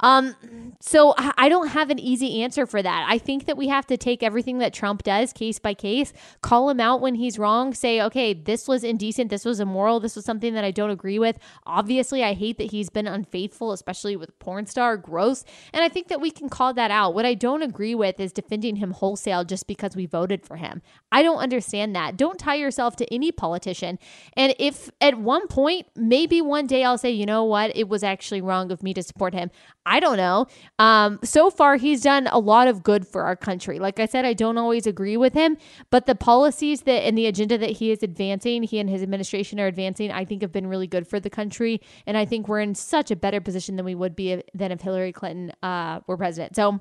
um, 0.00 0.34
so 0.80 1.14
I 1.16 1.48
don't 1.48 1.68
have 1.68 1.90
an 1.90 1.98
easy 1.98 2.42
answer 2.42 2.66
for 2.66 2.82
that. 2.82 3.06
I 3.08 3.18
think 3.18 3.46
that 3.46 3.56
we 3.56 3.68
have 3.68 3.86
to 3.86 3.96
take 3.96 4.22
everything 4.22 4.58
that 4.58 4.72
Trump 4.72 5.02
does 5.02 5.32
case 5.32 5.58
by 5.58 5.74
case, 5.74 6.12
call 6.42 6.70
him 6.70 6.80
out 6.80 7.00
when 7.00 7.14
he's 7.16 7.38
wrong, 7.38 7.74
say, 7.74 8.00
okay, 8.02 8.32
this 8.32 8.66
was 8.66 8.82
indecent, 8.82 9.30
this 9.30 9.44
was 9.44 9.60
immoral, 9.60 10.00
this 10.00 10.16
was 10.16 10.24
something 10.24 10.54
that 10.54 10.64
I 10.64 10.70
don't 10.70 10.90
agree 10.90 11.18
with. 11.18 11.38
Obviously, 11.66 12.24
I 12.24 12.32
hate 12.32 12.56
that 12.58 12.70
he's 12.70 12.88
been 12.88 13.06
unfaithful, 13.06 13.72
especially 13.72 14.16
with 14.16 14.38
porn 14.38 14.66
star, 14.66 14.96
gross. 14.96 15.44
And 15.74 15.84
I 15.84 15.88
think 15.88 16.08
that 16.08 16.20
we 16.20 16.30
can 16.30 16.48
call 16.48 16.72
that 16.74 16.90
out. 16.90 17.14
What 17.14 17.26
I 17.26 17.34
don't 17.34 17.62
agree 17.62 17.94
with 17.94 18.18
is 18.18 18.32
defending 18.32 18.76
him 18.76 18.92
wholesale 18.92 19.44
just 19.44 19.66
because 19.66 19.94
we 19.94 20.06
voted 20.06 20.46
for 20.46 20.56
him. 20.56 20.80
I 21.12 21.22
don't 21.22 21.38
understand 21.38 21.94
that. 21.94 22.16
Don't 22.16 22.38
tie 22.38 22.54
yourself 22.54 22.96
to 22.96 23.14
any 23.14 23.32
politician. 23.32 23.98
And 24.34 24.54
if 24.58 24.90
at 25.00 25.18
one 25.18 25.46
point, 25.46 25.88
maybe 25.94 26.40
one 26.40 26.66
day 26.66 26.84
I'll 26.84 26.98
say, 26.98 27.10
you 27.10 27.26
know 27.26 27.44
what, 27.44 27.76
it 27.76 27.88
was 27.88 28.02
actually 28.02 28.40
wrong 28.40 28.72
of 28.72 28.82
me 28.82 28.94
to 28.94 29.02
support 29.02 29.34
him. 29.34 29.50
I 29.90 29.98
don't 29.98 30.16
know. 30.16 30.46
Um, 30.78 31.18
so 31.24 31.50
far, 31.50 31.74
he's 31.74 32.00
done 32.00 32.28
a 32.28 32.38
lot 32.38 32.68
of 32.68 32.84
good 32.84 33.06
for 33.06 33.24
our 33.24 33.34
country. 33.34 33.80
Like 33.80 33.98
I 33.98 34.06
said, 34.06 34.24
I 34.24 34.34
don't 34.34 34.56
always 34.56 34.86
agree 34.86 35.16
with 35.16 35.34
him, 35.34 35.56
but 35.90 36.06
the 36.06 36.14
policies 36.14 36.82
that 36.82 37.02
and 37.02 37.18
the 37.18 37.26
agenda 37.26 37.58
that 37.58 37.70
he 37.70 37.90
is 37.90 38.04
advancing, 38.04 38.62
he 38.62 38.78
and 38.78 38.88
his 38.88 39.02
administration 39.02 39.58
are 39.58 39.66
advancing, 39.66 40.12
I 40.12 40.24
think 40.24 40.42
have 40.42 40.52
been 40.52 40.68
really 40.68 40.86
good 40.86 41.08
for 41.08 41.18
the 41.18 41.28
country. 41.28 41.80
And 42.06 42.16
I 42.16 42.24
think 42.24 42.46
we're 42.46 42.60
in 42.60 42.76
such 42.76 43.10
a 43.10 43.16
better 43.16 43.40
position 43.40 43.74
than 43.74 43.84
we 43.84 43.96
would 43.96 44.14
be 44.14 44.30
if, 44.30 44.42
than 44.54 44.70
if 44.70 44.80
Hillary 44.80 45.12
Clinton 45.12 45.52
uh, 45.60 46.00
were 46.06 46.16
president. 46.16 46.54
So, 46.54 46.80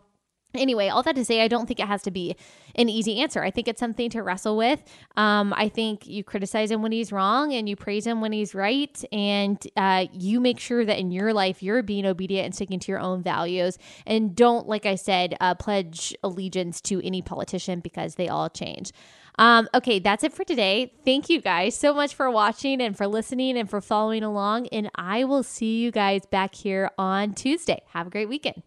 Anyway, 0.55 0.87
all 0.87 1.03
that 1.03 1.15
to 1.15 1.23
say, 1.23 1.41
I 1.41 1.47
don't 1.47 1.67
think 1.67 1.79
it 1.79 1.85
has 1.85 2.01
to 2.03 2.11
be 2.11 2.35
an 2.73 2.89
easy 2.89 3.21
answer. 3.21 3.43
I 3.43 3.51
think 3.51 3.67
it's 3.67 3.79
something 3.79 4.09
to 4.09 4.23
wrestle 4.23 4.57
with. 4.57 4.81
Um, 5.15 5.53
I 5.55 5.69
think 5.69 6.07
you 6.07 6.23
criticize 6.23 6.71
him 6.71 6.81
when 6.81 6.91
he's 6.91 7.11
wrong 7.11 7.53
and 7.53 7.69
you 7.69 7.75
praise 7.75 8.07
him 8.07 8.19
when 8.19 8.31
he's 8.31 8.55
right. 8.55 9.03
And 9.11 9.63
uh, 9.77 10.07
you 10.11 10.39
make 10.39 10.59
sure 10.59 10.83
that 10.85 10.97
in 10.97 11.11
your 11.11 11.33
life, 11.33 11.61
you're 11.61 11.83
being 11.83 12.05
obedient 12.05 12.45
and 12.45 12.55
sticking 12.55 12.79
to 12.79 12.91
your 12.91 12.99
own 12.99 13.21
values. 13.21 13.77
And 14.07 14.35
don't, 14.35 14.67
like 14.67 14.87
I 14.87 14.95
said, 14.95 15.35
uh, 15.39 15.53
pledge 15.53 16.15
allegiance 16.23 16.81
to 16.81 16.99
any 17.05 17.21
politician 17.21 17.79
because 17.79 18.15
they 18.15 18.27
all 18.27 18.49
change. 18.49 18.91
Um, 19.37 19.69
okay, 19.73 19.99
that's 19.99 20.23
it 20.23 20.33
for 20.33 20.43
today. 20.43 20.93
Thank 21.05 21.29
you 21.29 21.39
guys 21.39 21.73
so 21.77 21.93
much 21.93 22.13
for 22.13 22.29
watching 22.29 22.81
and 22.81 22.97
for 22.97 23.07
listening 23.07 23.57
and 23.57 23.69
for 23.69 23.79
following 23.79 24.23
along. 24.23 24.67
And 24.67 24.89
I 24.95 25.23
will 25.23 25.43
see 25.43 25.79
you 25.79 25.91
guys 25.91 26.25
back 26.25 26.55
here 26.55 26.91
on 26.97 27.35
Tuesday. 27.35 27.81
Have 27.93 28.07
a 28.07 28.09
great 28.09 28.27
weekend. 28.27 28.63